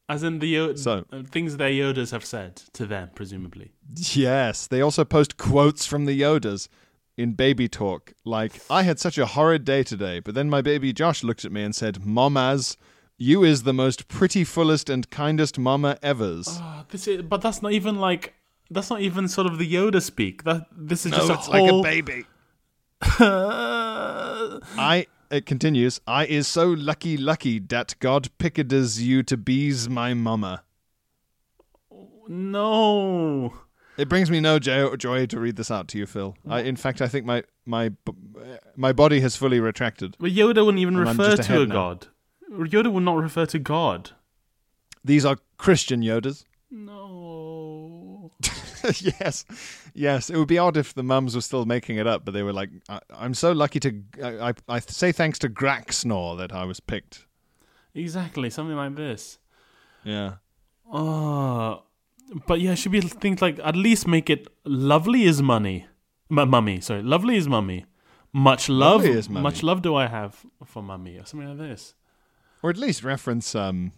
as 0.09 0.23
in 0.23 0.39
the 0.39 0.47
Yo- 0.47 0.75
So- 0.75 1.05
uh, 1.11 1.23
things 1.23 1.57
their 1.57 1.69
Yodas 1.69 2.11
have 2.11 2.25
said 2.25 2.57
to 2.73 2.85
them, 2.85 3.09
presumably. 3.15 3.71
Yes, 3.95 4.67
they 4.67 4.81
also 4.81 5.05
post 5.05 5.37
quotes 5.37 5.85
from 5.85 6.05
the 6.05 6.19
Yodas 6.19 6.67
in 7.15 7.33
baby 7.33 7.67
talk. 7.67 8.13
Like, 8.25 8.59
I 8.69 8.83
had 8.83 8.99
such 8.99 9.17
a 9.17 9.25
horrid 9.27 9.65
day 9.65 9.83
today, 9.83 10.19
but 10.19 10.33
then 10.35 10.49
my 10.49 10.61
baby 10.61 10.93
Josh 10.93 11.23
looked 11.23 11.45
at 11.45 11.51
me 11.51 11.63
and 11.63 11.75
said, 11.75 11.95
Mommas, 12.01 12.75
you 13.17 13.43
is 13.43 13.63
the 13.63 13.73
most 13.73 14.07
pretty, 14.07 14.43
fullest, 14.43 14.89
and 14.89 15.09
kindest 15.09 15.57
mama 15.59 15.97
evers. 16.01 16.47
Oh, 16.49 16.85
this 16.89 17.07
is, 17.07 17.21
but 17.23 17.41
that's 17.41 17.61
not 17.61 17.71
even 17.71 17.95
like 17.97 18.33
that's 18.69 18.89
not 18.89 19.01
even 19.01 19.27
sort 19.27 19.47
of 19.47 19.57
the 19.57 19.71
Yoda 19.71 20.01
speak. 20.01 20.43
That 20.43 20.67
this 20.75 21.05
is 21.05 21.11
no, 21.11 21.17
just 21.19 21.29
a 21.29 21.33
it's 21.33 21.47
like 21.47 21.71
a 21.71 21.81
baby. 21.81 22.25
I 24.77 25.07
it 25.29 25.45
continues. 25.45 25.99
I 26.07 26.25
is 26.25 26.47
so 26.47 26.69
lucky, 26.69 27.17
lucky 27.17 27.59
dat 27.59 27.95
God 27.99 28.29
pickades 28.37 29.01
you 29.01 29.23
to 29.23 29.37
bees 29.37 29.89
my 29.89 30.13
mama. 30.13 30.63
no. 32.27 33.53
It 33.95 34.09
brings 34.09 34.31
me 34.31 34.39
no 34.39 34.57
joy 34.57 35.27
to 35.27 35.39
read 35.39 35.55
this 35.55 35.69
out 35.69 35.87
to 35.89 35.99
you, 35.99 36.07
Phil. 36.07 36.35
I, 36.49 36.61
in 36.61 36.75
fact, 36.75 36.99
I 36.99 37.07
think 37.07 37.27
my 37.27 37.43
my 37.65 37.91
my 38.75 38.91
body 38.91 39.19
has 39.19 39.35
fully 39.35 39.59
retracted. 39.59 40.15
But 40.19 40.31
Yoda 40.31 40.65
wouldn't 40.65 40.79
even 40.79 40.97
refer 40.97 41.35
just 41.35 41.49
to 41.49 41.61
a 41.61 41.65
now. 41.67 41.73
god. 41.73 42.07
Yoda 42.53 42.91
would 42.91 43.03
not 43.03 43.17
refer 43.17 43.45
to 43.47 43.59
God. 43.59 44.11
These 45.03 45.25
are 45.25 45.37
Christian 45.57 46.01
Yodas. 46.01 46.45
No. 46.75 48.31
yes, 48.99 49.45
yes. 49.93 50.29
It 50.31 50.37
would 50.37 50.47
be 50.47 50.57
odd 50.57 50.75
if 50.75 50.93
the 50.95 51.03
mums 51.03 51.35
were 51.35 51.41
still 51.41 51.65
making 51.65 51.97
it 51.97 52.07
up, 52.07 52.25
but 52.25 52.33
they 52.33 52.41
were 52.41 52.51
like, 52.51 52.69
I, 52.89 52.99
"I'm 53.13 53.33
so 53.35 53.51
lucky 53.51 53.79
to." 53.81 54.01
I, 54.23 54.49
I, 54.49 54.53
I 54.67 54.79
say 54.79 55.11
thanks 55.11 55.37
to 55.39 55.49
Graxnor 55.49 56.37
that 56.39 56.51
I 56.51 56.65
was 56.65 56.79
picked. 56.79 57.25
Exactly, 57.93 58.49
something 58.49 58.75
like 58.75 58.95
this. 58.95 59.37
Yeah. 60.03 60.33
Oh, 60.91 61.83
but 62.47 62.59
yeah, 62.59 62.71
it 62.71 62.77
should 62.77 62.91
be 62.91 63.01
things 63.01 63.41
like 63.41 63.59
at 63.63 63.75
least 63.75 64.07
make 64.07 64.29
it 64.29 64.47
lovely 64.65 65.23
is 65.25 65.41
money, 65.41 65.85
M- 66.31 66.49
mummy. 66.49 66.81
Sorry, 66.81 67.03
lovely 67.03 67.37
is 67.37 67.47
mummy. 67.47 67.85
Much 68.33 68.67
love, 68.67 69.29
much 69.29 69.61
love 69.61 69.83
do 69.83 69.95
I 69.95 70.07
have 70.07 70.43
for 70.65 70.81
mummy, 70.81 71.17
or 71.17 71.25
something 71.25 71.49
like 71.49 71.57
this. 71.59 71.93
Or 72.63 72.69
at 72.69 72.77
least 72.77 73.03
reference 73.03 73.53
um, 73.53 73.91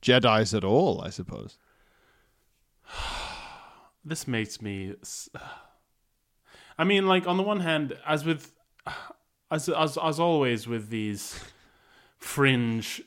Jedi's 0.00 0.54
at 0.54 0.64
all, 0.64 1.02
I 1.02 1.10
suppose. 1.10 1.58
This 4.06 4.28
makes 4.28 4.60
me. 4.60 4.94
I 6.78 6.84
mean, 6.84 7.06
like 7.06 7.26
on 7.26 7.38
the 7.38 7.42
one 7.42 7.60
hand, 7.60 7.96
as 8.06 8.22
with, 8.22 8.52
as 9.50 9.70
as 9.70 9.96
as 9.96 10.20
always 10.20 10.68
with 10.68 10.90
these 10.90 11.42
fringe 12.18 13.00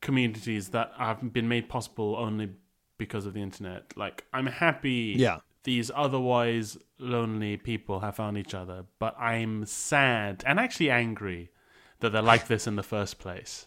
communities 0.00 0.68
that 0.68 0.92
have 0.96 1.32
been 1.32 1.48
made 1.48 1.68
possible 1.68 2.14
only 2.16 2.50
because 2.96 3.26
of 3.26 3.34
the 3.34 3.42
internet. 3.42 3.96
Like, 3.96 4.24
I'm 4.32 4.46
happy. 4.46 5.14
Yeah. 5.16 5.38
These 5.64 5.90
otherwise 5.94 6.78
lonely 6.98 7.56
people 7.56 8.00
have 8.00 8.16
found 8.16 8.38
each 8.38 8.54
other, 8.54 8.84
but 8.98 9.18
I'm 9.18 9.66
sad 9.66 10.42
and 10.46 10.58
actually 10.60 10.90
angry 10.90 11.50
that 11.98 12.12
they're 12.12 12.22
like 12.22 12.46
this 12.46 12.66
in 12.66 12.76
the 12.76 12.82
first 12.82 13.18
place. 13.18 13.66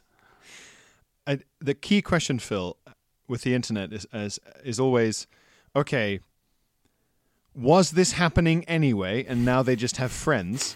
I, 1.25 1.39
the 1.59 1.73
key 1.73 2.01
question, 2.01 2.39
Phil, 2.39 2.77
with 3.27 3.41
the 3.41 3.53
internet 3.53 3.93
is, 3.93 4.05
is 4.13 4.39
is 4.63 4.79
always, 4.79 5.27
okay. 5.75 6.19
Was 7.55 7.91
this 7.91 8.13
happening 8.13 8.65
anyway, 8.65 9.25
and 9.25 9.45
now 9.45 9.62
they 9.62 9.75
just 9.75 9.97
have 9.97 10.12
friends, 10.12 10.75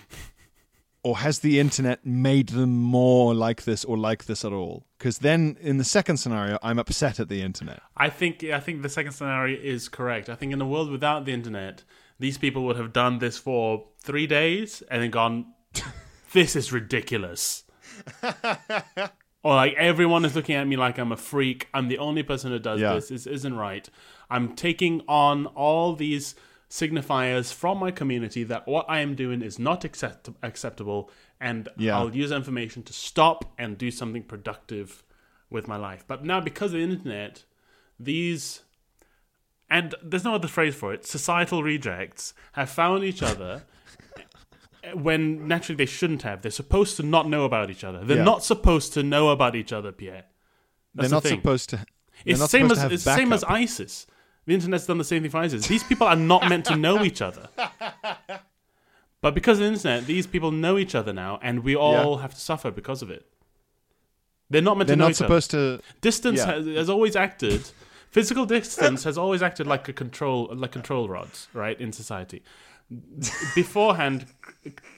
or 1.04 1.18
has 1.18 1.40
the 1.40 1.60
internet 1.60 2.06
made 2.06 2.50
them 2.50 2.78
more 2.82 3.34
like 3.34 3.64
this 3.64 3.84
or 3.84 3.98
like 3.98 4.26
this 4.26 4.46
at 4.46 4.54
all? 4.54 4.86
Because 4.98 5.20
then, 5.20 5.58
in 5.60 5.78
the 5.78 5.84
second 5.84 6.18
scenario, 6.18 6.60
I'm 6.62 6.78
upset 6.78 7.20
at 7.20 7.30
the 7.30 7.42
internet. 7.42 7.82
I 7.96 8.10
think 8.10 8.44
I 8.44 8.60
think 8.60 8.84
the 8.84 8.90
second 8.90 9.14
scenario 9.14 9.60
is 9.60 9.90
correct. 9.90 10.30
I 10.30 10.36
think 10.36 10.54
in 10.54 10.62
a 10.62 10.68
world 10.68 10.92
without 10.92 11.26
the 11.26 11.34
internet, 11.34 11.84
these 12.20 12.38
people 12.38 12.64
would 12.66 12.78
have 12.78 12.94
done 12.94 13.20
this 13.20 13.38
for 13.38 13.88
three 14.00 14.28
days 14.28 14.84
and 14.90 15.02
then 15.02 15.12
gone, 15.12 15.54
"This 16.34 16.56
is 16.56 16.72
ridiculous." 16.72 17.64
or 19.48 19.56
like 19.56 19.74
everyone 19.76 20.26
is 20.26 20.36
looking 20.36 20.56
at 20.56 20.68
me 20.68 20.76
like 20.76 20.98
I'm 20.98 21.14
a 21.14 21.18
freak. 21.18 21.70
I'm 21.74 21.88
the 21.88 22.00
only 22.00 22.22
person 22.22 22.52
who 22.52 22.60
does 22.60 22.82
Yeah. 22.82 22.96
this. 22.96 23.08
This 23.08 23.26
isn't 23.26 23.56
right. 23.56 23.90
I'm 24.30 24.56
taking 24.56 25.02
on 25.08 25.46
all 25.46 25.94
these 25.96 26.36
signifiers 26.70 27.54
from 27.54 27.78
my 27.78 27.92
community 27.92 28.44
that 28.44 28.68
what 28.68 28.86
I 28.90 29.00
am 29.00 29.16
doing 29.16 29.42
is 29.42 29.58
not 29.58 29.86
accept- 29.86 30.28
acceptable, 30.44 31.10
and 31.40 31.70
Yeah. 31.78 31.98
I'll 31.98 32.14
use 32.14 32.30
information 32.34 32.84
to 32.84 32.92
stop 32.92 33.46
and 33.58 33.78
do 33.78 33.90
something 33.90 34.24
productive 34.24 35.02
with 35.50 35.66
my 35.66 35.78
life. 35.78 36.04
But 36.06 36.26
now, 36.26 36.42
because 36.42 36.74
of 36.74 36.80
the 36.80 36.84
internet, 36.84 37.46
these 37.98 38.64
and 39.70 39.96
there's 40.04 40.26
no 40.26 40.36
other 40.36 40.48
phrase 40.50 40.76
for 40.76 40.94
it 40.94 41.06
societal 41.06 41.62
rejects 41.64 42.34
have 42.54 42.70
found 42.70 43.04
each 43.06 43.22
other 43.24 43.64
when 44.94 45.48
naturally 45.48 45.76
they 45.76 45.86
shouldn't 45.86 46.22
have 46.24 46.42
they're 46.42 46.52
supposed 46.52 46.98
to 46.98 47.04
not 47.04 47.28
know 47.28 47.46
about 47.46 47.70
each 47.70 47.84
other 47.84 48.04
they're 48.04 48.18
Yeah. 48.18 48.24
not 48.24 48.44
supposed 48.44 48.94
to 48.94 49.04
know 49.04 49.30
about 49.30 49.56
each 49.56 49.74
other 49.74 49.92
pierre 49.92 50.26
That's 50.96 51.10
they're 51.10 51.16
not 51.18 51.24
thing. 51.24 51.40
supposed 51.40 51.70
to. 51.72 51.86
it's 52.26 52.40
the 52.40 52.48
same 52.48 52.72
as 52.72 52.84
it's 52.84 53.04
the 53.04 53.16
same 53.16 53.34
as 53.34 53.44
isis 53.46 54.08
the 54.46 54.54
internet's 54.54 54.86
done 54.86 54.98
the 54.98 55.04
same 55.04 55.22
thing 55.24 55.32
for 55.32 55.38
isis 55.38 55.68
these 55.68 55.84
people 55.84 56.08
are 56.08 56.16
not 56.16 56.48
meant 56.50 56.66
to 56.66 56.76
know 56.76 57.04
each 57.04 57.22
other 57.22 57.50
but 59.22 59.34
because 59.34 59.58
of 59.60 59.64
the 59.66 59.72
internet 59.74 60.06
these 60.06 60.28
people 60.28 60.52
know 60.52 60.78
each 60.78 60.96
other 60.96 61.14
now 61.14 61.40
and 61.42 61.64
we 61.64 61.76
all 61.76 62.18
have 62.18 62.34
to 62.34 62.40
suffer 62.40 62.72
because 62.72 63.02
of 63.02 63.10
it 63.10 63.26
they're 64.50 64.62
not 64.62 64.78
meant 64.78 64.88
to 64.88 64.96
know. 64.96 65.06
They're 65.08 65.14
to 65.14 65.24
know 65.24 65.28
not 65.30 65.40
each 65.40 65.44
supposed 65.44 65.52
to. 65.52 65.82
distance 66.02 66.40
yeah. 66.40 66.54
has, 66.54 66.66
has 66.66 66.90
always 66.90 67.16
acted 67.16 67.70
physical 68.10 68.46
distance 68.46 69.04
has 69.04 69.18
always 69.18 69.42
acted 69.44 69.68
like 69.68 69.88
a 69.90 69.94
control 69.94 70.50
like 70.54 70.72
control 70.72 71.10
rods 71.10 71.48
right 71.54 71.80
in 71.80 71.92
society 71.92 72.42
beforehand 73.56 74.26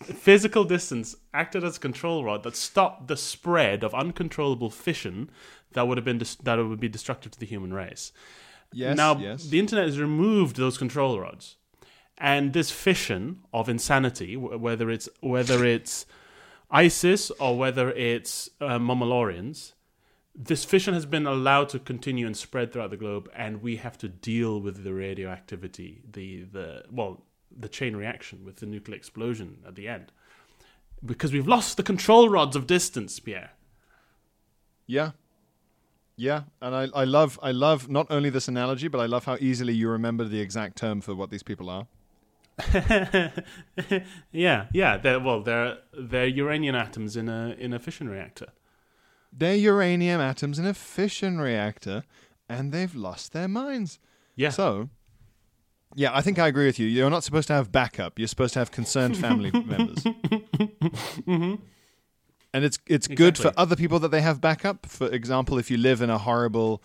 physical 0.04 0.64
distance 0.64 1.16
acted 1.34 1.64
as 1.64 1.78
a 1.78 1.80
control 1.80 2.24
rod 2.24 2.44
that 2.44 2.56
stopped 2.56 3.08
the 3.08 3.18
spread 3.18 3.84
of 3.84 3.94
uncontrollable 3.94 4.70
fission 4.70 5.30
that 5.74 5.88
would 5.88 5.98
have 5.98 6.06
been 6.06 6.18
dis- 6.20 6.36
that 6.36 6.56
would 6.58 6.80
be 6.80 6.90
destructive 6.90 7.32
to 7.32 7.40
the 7.40 7.46
human 7.46 7.74
race 7.74 8.12
Yes. 8.72 8.96
now 8.96 9.18
yes. 9.18 9.46
the 9.46 9.60
internet 9.60 9.86
has 9.86 10.00
removed 10.00 10.56
those 10.58 10.78
control 10.78 11.20
rods 11.20 11.56
and 12.20 12.54
this 12.54 12.70
fission 12.70 13.40
of 13.52 13.68
insanity 13.68 14.36
wh- 14.36 14.62
whether 14.62 14.92
it's 14.92 15.10
whether 15.22 15.66
it's 15.66 16.06
isis 16.70 17.32
or 17.40 17.58
whether 17.58 17.90
it's 17.94 18.48
uh, 18.62 18.78
Momolorians, 18.78 19.74
this 20.36 20.64
fission 20.64 20.94
has 20.94 21.08
been 21.08 21.26
allowed 21.26 21.68
to 21.70 21.80
continue 21.80 22.28
and 22.28 22.38
spread 22.38 22.72
throughout 22.72 22.92
the 22.92 22.98
globe 22.98 23.28
and 23.36 23.64
we 23.64 23.78
have 23.78 23.98
to 23.98 24.08
deal 24.08 24.62
with 24.62 24.84
the 24.84 24.94
radioactivity 24.94 26.02
the 26.12 26.44
the 26.44 26.84
well 26.92 27.24
the 27.56 27.70
chain 27.70 27.96
reaction 27.96 28.44
with 28.46 28.58
the 28.58 28.66
nuclear 28.66 28.96
explosion 28.98 29.60
at 29.68 29.76
the 29.76 29.88
end 29.88 30.12
because 31.06 31.32
we've 31.34 31.48
lost 31.48 31.78
the 31.78 31.84
control 31.84 32.30
rods 32.30 32.56
of 32.56 32.68
distance 32.68 33.20
pierre 33.20 33.52
Yeah. 34.88 35.12
Yeah, 36.22 36.42
and 36.62 36.76
I, 36.76 36.88
I 36.94 37.06
love 37.06 37.40
I 37.42 37.52
love 37.52 37.88
not 37.88 38.08
only 38.10 38.30
this 38.30 38.50
analogy, 38.50 38.90
but 38.90 39.00
I 39.00 39.06
love 39.06 39.24
how 39.24 39.38
easily 39.40 39.74
you 39.74 39.88
remember 39.90 40.26
the 40.26 40.42
exact 40.42 40.76
term 40.76 41.00
for 41.00 41.16
what 41.16 41.30
these 41.30 41.44
people 41.44 41.70
are. 41.70 41.88
yeah 44.32 44.66
yeah 44.74 44.98
they're 44.98 45.20
well 45.20 45.42
they're 45.42 45.78
they're 45.98 46.28
uranium 46.28 46.76
atoms 46.76 47.16
in 47.16 47.30
a 47.30 47.56
in 47.58 47.72
a 47.74 47.80
fission 47.80 48.10
reactor 48.10 48.48
They're 49.32 49.56
uranium 49.56 50.20
atoms 50.20 50.60
in 50.60 50.66
a 50.66 50.74
fission 50.74 51.40
reactor, 51.40 52.04
and 52.50 52.72
they've 52.74 52.96
lost 52.96 53.32
their 53.32 53.48
minds. 53.48 54.00
yeah 54.36 54.50
So, 54.52 54.90
yeah, 55.96 56.16
I 56.16 56.22
think 56.22 56.40
I 56.40 56.48
agree 56.48 56.66
with 56.66 56.80
you. 56.80 56.88
You're 56.88 57.10
not 57.10 57.24
supposed 57.24 57.48
to 57.48 57.54
have 57.54 57.72
backup. 57.72 58.20
You're 58.20 58.28
supposed 58.28 58.54
to 58.54 58.60
have 58.60 58.72
concerned 58.72 59.18
family 59.18 59.52
members. 59.54 60.04
And 62.52 62.66
it's 62.66 62.80
it's 62.88 63.08
good 63.08 63.38
for 63.38 63.52
other 63.58 63.76
people 63.76 64.00
that 64.00 64.10
they 64.10 64.22
have 64.22 64.42
backup. 64.42 64.86
For 64.86 65.08
example, 65.08 65.60
if 65.60 65.70
you 65.70 65.78
live 65.78 66.02
in 66.02 66.10
a 66.10 66.18
horrible, 66.18 66.82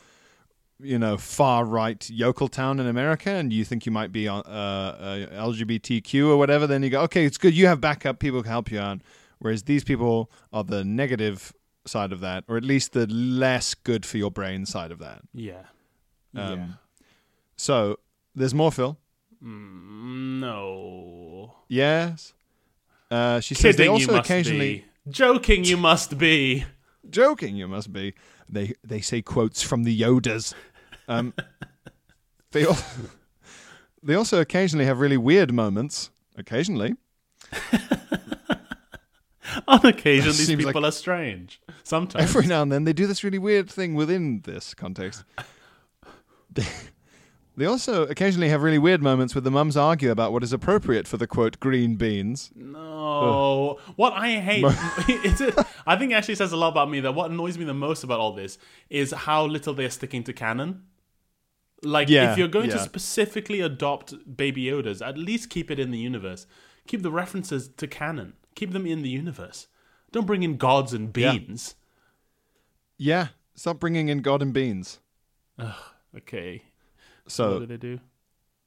you 0.78 0.98
know, 0.98 1.16
far 1.16 1.64
right 1.64 2.08
yokel 2.10 2.48
town 2.48 2.80
in 2.80 2.86
America, 2.86 3.30
and 3.30 3.52
you 3.52 3.64
think 3.64 3.86
you 3.86 3.92
might 3.92 4.12
be 4.12 4.28
on 4.28 4.42
uh, 4.46 5.28
uh, 5.30 5.46
LGBTQ 5.46 6.28
or 6.28 6.36
whatever, 6.36 6.66
then 6.66 6.82
you 6.82 6.90
go, 6.90 7.00
okay, 7.02 7.24
it's 7.24 7.38
good. 7.38 7.54
You 7.54 7.66
have 7.66 7.80
backup. 7.80 8.18
People 8.18 8.42
can 8.42 8.50
help 8.50 8.70
you 8.70 8.78
out. 8.78 9.00
Whereas 9.38 9.62
these 9.62 9.84
people 9.84 10.30
are 10.52 10.64
the 10.64 10.84
negative 10.84 11.54
side 11.86 12.12
of 12.12 12.20
that, 12.20 12.44
or 12.46 12.56
at 12.56 12.64
least 12.64 12.92
the 12.92 13.06
less 13.06 13.74
good 13.74 14.04
for 14.04 14.18
your 14.18 14.30
brain 14.30 14.66
side 14.66 14.90
of 14.90 14.98
that. 14.98 15.22
Yeah. 15.32 15.64
Um, 16.34 16.58
yeah. 16.58 16.66
So 17.56 17.98
there's 18.34 18.54
more, 18.54 18.72
Phil. 18.72 18.98
Mm, 19.42 20.40
no. 20.40 21.54
Yes. 21.68 22.32
Uh, 23.10 23.40
she 23.40 23.54
says 23.54 23.76
they 23.76 23.84
Kidding 23.86 23.92
also 24.08 24.16
occasionally 24.16 24.84
be. 25.06 25.10
Joking 25.10 25.64
you 25.64 25.76
must 25.76 26.16
be. 26.18 26.64
joking. 27.10 27.56
You 27.56 27.68
must 27.68 27.92
be. 27.92 28.14
They 28.48 28.72
they 28.82 29.00
say 29.00 29.22
quotes 29.22 29.62
from 29.62 29.84
the 29.84 29.98
Yodas. 30.00 30.54
Um, 31.08 31.34
they 32.52 32.66
al- 32.66 32.78
they 34.02 34.14
also 34.14 34.40
occasionally 34.40 34.86
have 34.86 35.00
really 35.00 35.18
weird 35.18 35.52
moments. 35.52 36.10
Occasionally, 36.36 36.96
On 39.68 39.86
occasion, 39.86 40.32
these 40.32 40.48
people 40.56 40.84
are 40.84 40.90
strange. 40.92 41.60
Sometimes. 41.84 42.24
every 42.24 42.46
now 42.46 42.62
and 42.62 42.72
then 42.72 42.84
they 42.84 42.92
do 42.94 43.06
this 43.06 43.22
really 43.22 43.38
weird 43.38 43.70
thing 43.70 43.94
within 43.94 44.40
this 44.44 44.74
context. 44.74 45.22
They, 47.56 47.64
they 47.64 47.66
also 47.66 48.06
occasionally 48.06 48.48
have 48.48 48.62
really 48.62 48.78
weird 48.78 49.02
moments 49.02 49.34
where 49.34 49.42
the 49.42 49.50
mums 49.50 49.76
argue 49.76 50.10
about 50.10 50.32
what 50.32 50.42
is 50.42 50.52
appropriate 50.52 51.06
for 51.06 51.16
the 51.16 51.26
quote 51.26 51.60
green 51.60 51.96
beans. 51.96 52.50
No. 52.54 53.78
What 53.96 54.12
I 54.12 54.40
hate 54.40 54.64
is 55.24 55.40
it 55.40 55.54
I 55.86 55.96
think 55.96 56.12
it 56.12 56.14
actually 56.14 56.34
says 56.36 56.52
a 56.52 56.56
lot 56.56 56.68
about 56.68 56.90
me 56.90 57.00
that 57.00 57.12
what 57.12 57.30
annoys 57.30 57.58
me 57.58 57.64
the 57.64 57.74
most 57.74 58.04
about 58.04 58.20
all 58.20 58.32
this 58.32 58.58
is 58.90 59.12
how 59.12 59.46
little 59.46 59.74
they're 59.74 59.90
sticking 59.90 60.24
to 60.24 60.32
canon. 60.32 60.84
Like 61.82 62.08
Yeah, 62.08 62.32
if 62.32 62.38
you're 62.38 62.48
going 62.48 62.70
to 62.70 62.78
specifically 62.78 63.60
adopt 63.60 64.14
Baby 64.36 64.64
Yodas, 64.64 65.06
at 65.06 65.18
least 65.18 65.50
keep 65.50 65.70
it 65.70 65.78
in 65.78 65.90
the 65.90 65.98
universe. 65.98 66.46
Keep 66.86 67.02
the 67.02 67.10
references 67.10 67.68
to 67.68 67.86
canon. 67.86 68.34
Keep 68.54 68.72
them 68.72 68.86
in 68.86 69.02
the 69.02 69.08
universe. 69.08 69.68
Don't 70.12 70.26
bring 70.26 70.42
in 70.42 70.56
gods 70.56 70.92
and 70.92 71.12
beans. 71.12 71.74
Yeah, 72.96 73.28
stop 73.54 73.80
bringing 73.80 74.08
in 74.08 74.18
God 74.18 74.42
and 74.42 74.52
beans. 74.52 75.00
Okay. 76.16 76.62
So 77.26 77.52
what 77.52 77.60
did 77.60 77.68
they 77.68 77.76
do? 77.76 78.00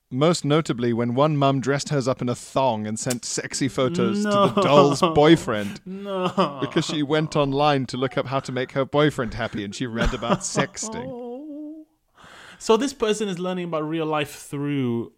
Most 0.10 0.46
notably, 0.46 0.94
when 0.94 1.16
one 1.16 1.36
mum 1.36 1.60
dressed 1.60 1.90
hers 1.90 2.08
up 2.08 2.22
in 2.22 2.30
a 2.30 2.36
thong 2.36 2.88
and 2.88 2.98
sent 2.98 3.26
sexy 3.26 3.68
photos 3.68 4.24
to 4.24 4.30
the 4.30 4.62
doll's 4.62 5.02
boyfriend 5.02 5.82
No. 5.86 6.58
because 6.62 6.86
she 6.86 7.04
went 7.04 7.36
online 7.36 7.86
to 7.88 7.98
look 7.98 8.18
up 8.18 8.28
how 8.28 8.40
to 8.40 8.54
make 8.54 8.72
her 8.72 8.86
boyfriend 8.86 9.34
happy 9.34 9.66
and 9.66 9.76
she 9.76 9.86
read 9.86 10.14
about 10.14 10.40
sexting. 10.56 11.06
Oh. 11.06 11.86
So 12.58 12.78
this 12.78 12.94
person 12.94 13.28
is 13.28 13.38
learning 13.38 13.66
about 13.66 13.84
real 13.88 14.06
life 14.06 14.34
through 14.36 15.12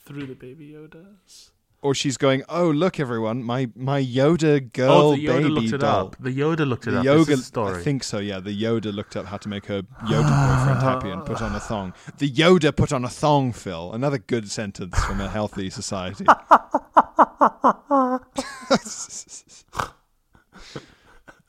through 0.00 0.26
the 0.26 0.34
Baby 0.34 0.72
Yodas. 0.72 1.50
Or 1.80 1.94
she's 1.94 2.16
going, 2.16 2.42
"Oh, 2.48 2.68
look, 2.70 2.98
everyone, 2.98 3.44
my 3.44 3.70
my 3.76 4.02
Yoda 4.02 4.72
girl 4.72 4.90
oh, 4.90 5.14
the 5.14 5.24
Yoda 5.26 5.36
baby 5.36 5.48
looked 5.48 5.72
it 5.72 5.78
doll." 5.78 6.06
up. 6.08 6.16
The 6.18 6.30
Yoda 6.36 6.66
looked 6.68 6.88
it 6.88 6.90
The 6.90 6.98
up. 6.98 7.04
yoga, 7.04 7.24
This 7.26 7.38
is 7.38 7.38
the 7.38 7.44
story. 7.46 7.78
I 7.78 7.82
think 7.84 8.02
so. 8.02 8.18
Yeah, 8.18 8.40
the 8.40 8.50
Yoda 8.62 8.92
looked 8.92 9.14
up 9.16 9.26
how 9.26 9.36
to 9.36 9.48
make 9.48 9.66
her 9.66 9.82
Yoda 9.82 10.58
boyfriend 10.58 10.82
happy 10.82 11.10
and 11.10 11.24
put 11.24 11.40
on 11.40 11.54
a 11.54 11.60
thong. 11.60 11.94
The 12.18 12.28
Yoda 12.28 12.74
put 12.74 12.92
on 12.92 13.04
a 13.04 13.08
thong, 13.08 13.52
Phil. 13.52 13.92
Another 13.92 14.18
good 14.18 14.50
sentence 14.50 14.98
from 15.04 15.20
a 15.20 15.28
healthy 15.28 15.70
society. 15.70 16.24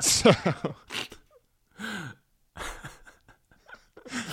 so, 0.02 0.32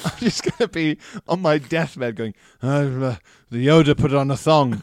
I'm 0.05 0.19
just 0.19 0.43
gonna 0.45 0.69
be 0.69 0.99
on 1.29 1.41
my 1.43 1.59
deathbed 1.59 2.17
going, 2.17 2.35
uh, 2.63 3.17
"The 3.51 3.67
Yoda 3.67 3.97
put 3.97 4.15
on 4.15 4.31
a 4.31 4.37
thong." 4.37 4.83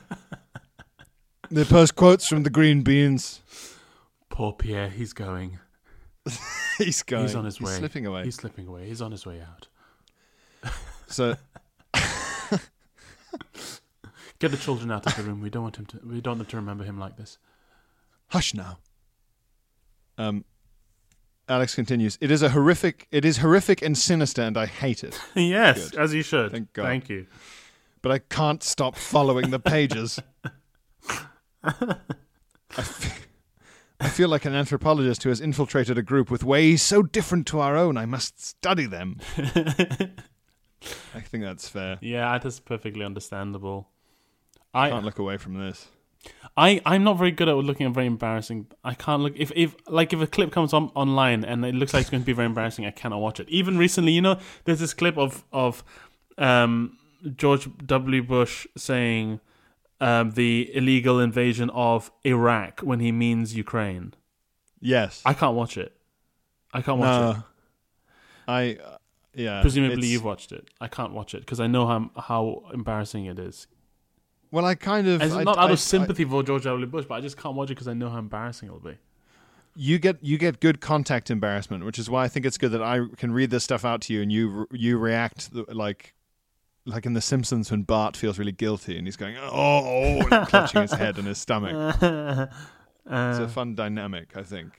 They 1.54 1.64
post 1.64 1.96
quotes 1.96 2.28
from 2.28 2.42
the 2.42 2.50
green 2.50 2.82
beans. 2.82 3.42
Poor 4.30 4.54
Pierre, 4.54 4.90
he's 4.90 5.14
going. 5.14 5.60
He's 6.80 7.04
going. 7.04 7.24
He's 7.24 7.36
on 7.36 7.46
his 7.46 7.62
way. 7.62 7.74
slipping 7.74 8.06
away. 8.08 8.24
He's 8.24 8.36
slipping 8.36 8.66
away. 8.66 8.88
He's 8.88 9.02
on 9.02 9.12
his 9.12 9.26
way 9.26 9.42
out. 9.42 9.68
So 11.08 11.36
Get 14.40 14.50
the 14.50 14.58
children 14.58 14.90
out 14.90 15.06
of 15.06 15.16
the 15.16 15.22
room. 15.22 15.42
We 15.42 15.52
don't 15.52 15.62
want 15.64 15.76
him 15.78 15.86
to. 15.88 16.00
We 16.04 16.22
don't 16.22 16.32
want 16.32 16.40
them 16.40 16.48
to 16.48 16.56
remember 16.58 16.84
him 16.86 16.98
like 16.98 17.18
this. 17.18 17.38
hush 18.30 18.56
now. 18.56 18.80
Um, 20.18 20.44
Alex 21.48 21.76
continues. 21.76 22.18
It 22.20 22.32
is 22.32 22.42
a 22.42 22.50
horrific. 22.50 23.08
It 23.12 23.26
is 23.26 23.38
horrific 23.38 23.84
and 23.84 23.96
sinister, 23.96 24.42
and 24.42 24.58
I 24.58 24.66
hate 24.66 25.04
it. 25.04 25.20
yes, 25.36 25.92
Good. 25.92 26.00
as 26.00 26.14
you 26.16 26.24
should. 26.24 26.52
Thank 26.52 26.74
God. 26.74 26.86
Thank 26.86 27.10
you. 27.10 27.28
But 28.02 28.12
I 28.12 28.18
can't 28.20 28.64
stop 28.64 28.96
following 28.96 29.52
the 29.52 29.60
pages. 29.60 30.20
I, 31.64 31.98
f- 32.78 33.28
I 34.00 34.10
feel 34.10 34.30
like 34.30 34.46
an 34.46 34.54
anthropologist 34.54 35.24
who 35.24 35.30
has 35.30 35.40
infiltrated 35.40 35.98
a 35.98 36.02
group 36.02 36.30
with 36.30 36.44
ways 36.44 36.82
so 36.82 37.02
different 37.04 37.48
to 37.48 37.60
our 37.60 37.78
own. 37.78 37.98
I 37.98 38.06
must 38.06 38.44
study 38.44 38.86
them. 38.86 39.20
I 39.38 41.22
think 41.22 41.44
that's 41.44 41.70
fair. 41.70 41.98
Yeah, 42.02 42.38
that 42.38 42.46
is 42.46 42.60
perfectly 42.60 43.06
understandable. 43.06 43.90
I 44.74 44.90
Can't 44.90 45.06
look 45.06 45.20
away 45.20 45.38
from 45.38 45.54
this. 45.54 45.88
I 46.56 46.82
I'm 46.86 47.04
not 47.04 47.18
very 47.18 47.32
good 47.32 47.50
at 47.50 47.56
looking 47.56 47.86
at 47.86 47.94
very 47.94 48.08
embarrassing. 48.08 48.68
I 48.84 48.94
can't 48.94 49.22
look 49.22 49.34
if 49.36 49.52
if 49.56 49.76
like 49.88 50.14
if 50.14 50.22
a 50.22 50.28
clip 50.28 50.52
comes 50.52 50.74
on 50.74 50.92
online 50.96 51.44
and 51.44 51.66
it 51.66 51.76
looks 51.76 51.94
like 51.94 52.02
it's 52.02 52.10
going 52.10 52.24
to 52.24 52.26
be 52.26 52.34
very 52.34 52.46
embarrassing. 52.46 52.86
I 52.86 52.92
cannot 52.92 53.20
watch 53.20 53.40
it. 53.40 53.50
Even 53.50 53.78
recently, 53.78 54.14
you 54.14 54.22
know, 54.22 54.40
there's 54.66 54.80
this 54.80 54.94
clip 54.94 55.18
of 55.18 55.44
of 55.52 55.84
um, 56.38 56.98
George 57.36 57.68
W. 57.86 58.24
Bush 58.24 58.68
saying 58.78 59.40
um, 60.04 60.32
the 60.32 60.70
illegal 60.76 61.20
invasion 61.20 61.70
of 61.72 62.12
Iraq 62.26 62.82
when 62.82 63.00
he 63.00 63.12
means 63.12 63.56
Ukraine. 63.56 64.14
Yes. 64.80 65.22
I 65.26 65.34
can't 65.34 65.56
watch 65.56 65.78
it. 65.78 65.92
I 66.74 66.82
can't 66.82 67.00
watch 67.00 67.38
it. 67.38 67.44
I. 68.48 68.78
Uh, 68.84 68.98
yeah. 69.36 69.62
Presumably, 69.62 69.94
it's- 70.00 70.12
you've 70.12 70.24
watched 70.26 70.52
it. 70.52 70.70
I 70.82 70.88
can't 70.88 71.14
watch 71.14 71.34
it 71.34 71.40
because 71.40 71.60
I 71.60 71.68
know 71.68 71.88
how 71.88 72.12
how 72.30 72.44
embarrassing 72.74 73.26
it 73.26 73.40
is. 73.40 73.68
Well, 74.52 74.66
I 74.66 74.76
kind 74.76 75.08
of. 75.08 75.22
I- 75.22 75.44
not 75.44 75.58
out 75.58 75.70
I- 75.70 75.74
of 75.74 75.80
sympathy 75.80 76.26
for 76.26 76.44
George 76.44 76.64
W. 76.64 76.86
Bush, 76.86 77.06
but 77.08 77.16
I 77.16 77.22
just 77.22 77.38
can't 77.38 77.56
watch 77.56 77.70
it 77.72 77.76
because 77.76 77.88
I 77.88 77.94
know 77.94 78.10
how 78.10 78.20
embarrassing 78.20 78.68
it'll 78.70 78.80
be. 78.80 78.98
you 79.76 79.98
get 79.98 80.18
you 80.22 80.38
get 80.38 80.60
good 80.60 80.82
contact 80.82 81.32
embarrassment, 81.32 81.84
which 81.86 81.98
is 81.98 82.08
why 82.10 82.24
I 82.26 82.28
think 82.28 82.46
it's 82.46 82.60
good 82.60 82.72
that 82.74 82.84
I 82.84 83.00
can 83.18 83.32
read 83.32 83.50
this 83.50 83.64
stuff 83.64 83.84
out 83.86 84.02
to 84.02 84.14
you 84.14 84.22
and 84.22 84.32
you 84.32 84.68
you 84.72 84.98
react 85.00 85.40
like 85.84 86.14
like 86.86 87.06
in 87.06 87.14
The 87.14 87.22
Simpsons 87.22 87.72
when 87.72 87.84
Bart 87.84 88.18
feels 88.18 88.38
really 88.40 88.52
guilty 88.52 88.98
and 88.98 89.08
he's 89.08 89.16
going 89.16 89.38
oh, 89.38 89.50
oh 89.52 90.28
and 90.32 90.48
clutching 90.48 90.82
his 90.82 90.92
head 90.92 91.18
and 91.18 91.28
his 91.28 91.38
stomach. 91.38 91.96
It's 93.06 93.40
Uh, 93.40 93.44
a 93.44 93.48
fun 93.50 93.76
dynamic, 93.76 94.38
I 94.38 94.44
think. 94.44 94.74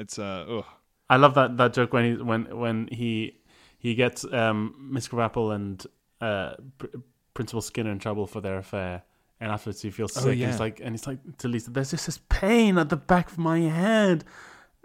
It's 0.00 0.18
uh, 0.18 0.44
ugh. 0.48 0.64
I 1.08 1.16
love 1.16 1.34
that, 1.34 1.56
that 1.58 1.72
joke 1.74 1.92
when 1.92 2.04
he 2.16 2.22
when 2.22 2.56
when 2.58 2.88
he 2.90 3.38
he 3.78 3.94
gets 3.94 4.24
um, 4.32 4.74
Miss 4.92 5.06
Krabappel 5.06 5.54
and 5.54 5.86
uh, 6.20 6.54
Pr- 6.78 6.86
Principal 7.34 7.60
Skinner 7.62 7.92
in 7.92 8.00
trouble 8.00 8.26
for 8.26 8.40
their 8.40 8.58
affair, 8.58 9.04
and 9.38 9.52
afterwards 9.52 9.80
he 9.80 9.90
feels 9.90 10.16
Oh, 10.16 10.22
sick. 10.22 10.30
And 10.32 10.40
yeah. 10.40 10.46
he's 10.50 10.58
like, 10.58 10.80
and 10.80 10.90
he's 10.92 11.06
like 11.06 11.20
to 11.38 11.46
Lisa, 11.46 11.70
"There's 11.70 11.92
just 11.92 12.06
this 12.06 12.18
pain 12.28 12.78
at 12.78 12.88
the 12.88 12.96
back 12.96 13.30
of 13.30 13.38
my 13.38 13.60
head," 13.60 14.24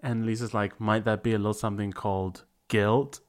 and 0.04 0.28
Lisa's 0.28 0.54
like, 0.54 0.80
"Might 0.80 1.04
that 1.06 1.24
be 1.24 1.34
a 1.34 1.38
little 1.40 1.56
something 1.56 1.92
called 1.92 2.44
guilt?" 2.68 3.22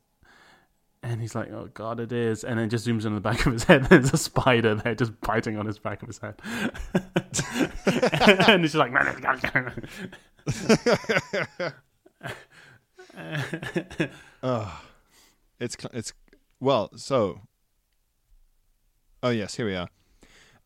And 1.05 1.21
he's 1.21 1.35
like, 1.35 1.51
"Oh 1.53 1.69
God, 1.75 2.01
it 2.01 2.13
is." 2.13 2.45
And 2.45 2.59
then 2.59 2.71
just 2.71 2.87
zooms 2.87 3.03
in 3.03 3.09
on 3.09 3.15
the 3.15 3.21
back 3.21 3.45
of 3.45 3.53
his 3.53 3.65
head. 3.69 3.85
There's 3.85 4.15
a 4.15 4.17
spider 4.17 4.75
there, 4.75 4.95
just 4.95 5.21
biting 5.21 5.59
on 5.59 5.67
his 5.67 5.79
back 5.79 6.01
of 6.03 6.09
his 6.09 6.19
head. 6.19 6.41
and 8.49 8.63
he's 8.63 8.75
like, 8.75 8.91
Ugh. 14.43 14.73
It's 15.61 15.77
cl- 15.79 15.91
it's 15.93 16.15
well, 16.59 16.91
so 16.97 17.43
Oh 19.23 19.31
yes, 19.31 19.57
here 19.57 19.67
we 19.67 19.75
are. 19.75 19.89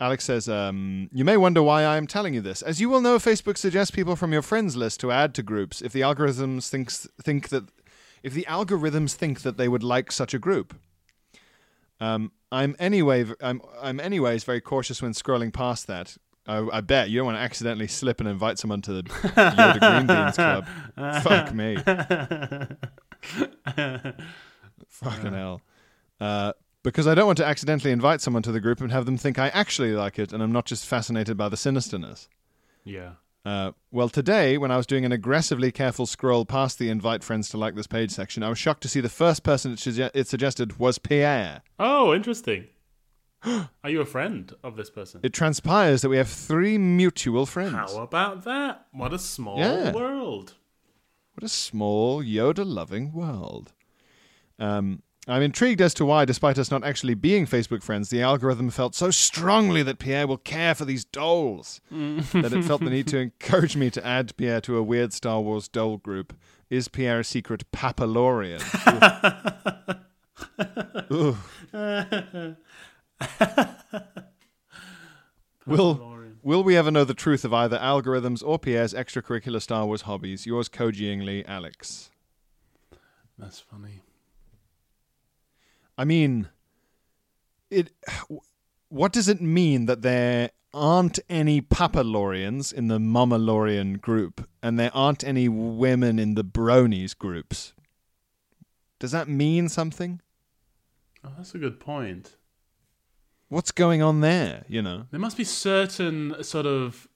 Alex 0.00 0.24
says, 0.24 0.48
um, 0.48 1.10
"You 1.12 1.24
may 1.24 1.36
wonder 1.36 1.64
why 1.64 1.82
I 1.82 1.96
am 1.96 2.06
telling 2.06 2.32
you 2.34 2.40
this. 2.40 2.62
As 2.62 2.80
you 2.80 2.88
will 2.88 3.00
know, 3.00 3.18
Facebook 3.18 3.58
suggests 3.58 3.90
people 3.90 4.14
from 4.14 4.32
your 4.32 4.42
friends 4.42 4.76
list 4.76 5.00
to 5.00 5.10
add 5.10 5.34
to 5.34 5.42
groups 5.42 5.82
if 5.82 5.92
the 5.92 6.02
algorithms 6.02 6.68
thinks 6.68 7.08
think 7.20 7.48
that 7.48 7.64
if 8.22 8.34
the 8.34 8.44
algorithms 8.48 9.14
think 9.14 9.40
that 9.42 9.56
they 9.56 9.68
would 9.68 9.82
like 9.82 10.12
such 10.12 10.34
a 10.34 10.38
group. 10.38 10.74
Um, 12.00 12.32
I'm 12.50 12.74
anyway 12.78 13.26
I'm 13.40 13.60
I'm 13.80 14.00
anyways 14.00 14.44
very 14.44 14.60
cautious 14.60 15.02
when 15.02 15.12
scrolling 15.12 15.52
past 15.52 15.86
that. 15.88 16.16
I, 16.46 16.66
I 16.72 16.80
bet 16.80 17.10
you 17.10 17.18
don't 17.18 17.26
want 17.26 17.36
to 17.36 17.42
accidentally 17.42 17.88
slip 17.88 18.20
and 18.20 18.28
invite 18.28 18.58
someone 18.58 18.80
to 18.82 18.92
the 18.94 19.02
Yoda 19.02 19.80
Green 19.80 20.06
Beans 20.06 20.36
Club. 20.36 20.66
Fuck 21.22 21.52
me. 21.54 21.76
Fucking 24.88 25.32
hell. 25.34 25.60
Uh, 26.18 26.54
because 26.82 27.06
I 27.06 27.14
don't 27.14 27.26
want 27.26 27.36
to 27.38 27.44
accidentally 27.46 27.92
invite 27.92 28.22
someone 28.22 28.42
to 28.44 28.52
the 28.52 28.60
group 28.60 28.80
and 28.80 28.90
have 28.90 29.04
them 29.04 29.18
think 29.18 29.38
I 29.38 29.48
actually 29.48 29.92
like 29.92 30.18
it 30.18 30.32
and 30.32 30.42
I'm 30.42 30.52
not 30.52 30.64
just 30.64 30.86
fascinated 30.86 31.36
by 31.36 31.50
the 31.50 31.56
sinisterness. 31.56 32.28
yeah. 32.84 33.12
Uh, 33.48 33.72
well, 33.90 34.10
today, 34.10 34.58
when 34.58 34.70
I 34.70 34.76
was 34.76 34.86
doing 34.86 35.06
an 35.06 35.12
aggressively 35.12 35.72
careful 35.72 36.04
scroll 36.04 36.44
past 36.44 36.78
the 36.78 36.90
invite 36.90 37.24
friends 37.24 37.48
to 37.48 37.56
like 37.56 37.74
this 37.76 37.86
page 37.86 38.10
section, 38.10 38.42
I 38.42 38.50
was 38.50 38.58
shocked 38.58 38.82
to 38.82 38.88
see 38.88 39.00
the 39.00 39.08
first 39.08 39.42
person 39.42 39.72
it, 39.72 39.78
suge- 39.78 40.10
it 40.12 40.28
suggested 40.28 40.78
was 40.78 40.98
Pierre. 40.98 41.62
Oh, 41.78 42.12
interesting. 42.12 42.66
Are 43.44 43.88
you 43.88 44.02
a 44.02 44.04
friend 44.04 44.54
of 44.62 44.76
this 44.76 44.90
person? 44.90 45.20
It 45.22 45.32
transpires 45.32 46.02
that 46.02 46.10
we 46.10 46.18
have 46.18 46.28
three 46.28 46.76
mutual 46.76 47.46
friends. 47.46 47.72
How 47.74 48.02
about 48.02 48.44
that? 48.44 48.86
What 48.92 49.14
a 49.14 49.18
small 49.18 49.58
Yeah. 49.58 49.92
world. 49.92 50.52
What 51.32 51.42
a 51.42 51.48
small, 51.48 52.22
Yoda 52.22 52.66
loving 52.66 53.12
world. 53.14 53.72
Um, 54.58 55.02
I'm 55.28 55.42
intrigued 55.42 55.82
as 55.82 55.92
to 55.94 56.06
why, 56.06 56.24
despite 56.24 56.58
us 56.58 56.70
not 56.70 56.84
actually 56.84 57.12
being 57.12 57.44
Facebook 57.44 57.82
friends, 57.82 58.08
the 58.08 58.22
algorithm 58.22 58.70
felt 58.70 58.94
so 58.94 59.10
strongly 59.10 59.82
that 59.82 59.98
Pierre 59.98 60.26
will 60.26 60.38
care 60.38 60.74
for 60.74 60.86
these 60.86 61.04
dolls 61.04 61.82
mm. 61.92 62.24
that 62.40 62.54
it 62.54 62.64
felt 62.64 62.82
the 62.82 62.88
need 62.88 63.06
to 63.08 63.18
encourage 63.20 63.76
me 63.76 63.90
to 63.90 64.04
add 64.06 64.34
Pierre 64.38 64.62
to 64.62 64.78
a 64.78 64.82
weird 64.82 65.12
Star 65.12 65.42
Wars 65.42 65.68
doll 65.68 65.98
group. 65.98 66.34
Is 66.70 66.88
Pierre 66.88 67.20
a 67.20 67.24
secret 67.24 67.70
Papalorian? 67.72 68.62
Ooh. 71.12 71.36
Ooh. 71.80 72.56
will 75.66 76.08
Will 76.42 76.62
we 76.62 76.76
ever 76.76 76.90
know 76.90 77.04
the 77.04 77.12
truth 77.12 77.44
of 77.44 77.52
either 77.52 77.76
algorithms 77.78 78.42
or 78.42 78.58
Pierre's 78.58 78.94
extracurricular 78.94 79.60
Star 79.60 79.84
Wars 79.84 80.02
hobbies? 80.02 80.46
Yours 80.46 80.70
cogyingly, 80.70 81.44
Alex. 81.46 82.10
That's 83.36 83.60
funny. 83.60 84.00
I 85.98 86.04
mean, 86.04 86.48
it. 87.70 87.90
What 88.88 89.12
does 89.12 89.28
it 89.28 89.42
mean 89.42 89.84
that 89.86 90.00
there 90.00 90.50
aren't 90.72 91.18
any 91.28 91.60
Papalorians 91.60 92.72
in 92.72 92.88
the 92.88 92.98
Mamalorian 92.98 94.00
group, 94.00 94.48
and 94.62 94.78
there 94.78 94.94
aren't 94.94 95.24
any 95.24 95.48
women 95.48 96.18
in 96.18 96.34
the 96.34 96.44
Bronies 96.44 97.18
groups? 97.18 97.74
Does 98.98 99.10
that 99.10 99.28
mean 99.28 99.68
something? 99.68 100.20
Oh, 101.24 101.32
that's 101.36 101.54
a 101.54 101.58
good 101.58 101.80
point. 101.80 102.36
What's 103.48 103.72
going 103.72 104.02
on 104.02 104.20
there? 104.20 104.64
You 104.68 104.82
know, 104.82 105.06
There 105.10 105.20
must 105.20 105.36
be 105.36 105.44
certain 105.44 106.42
sort 106.44 106.66
of 106.66 107.08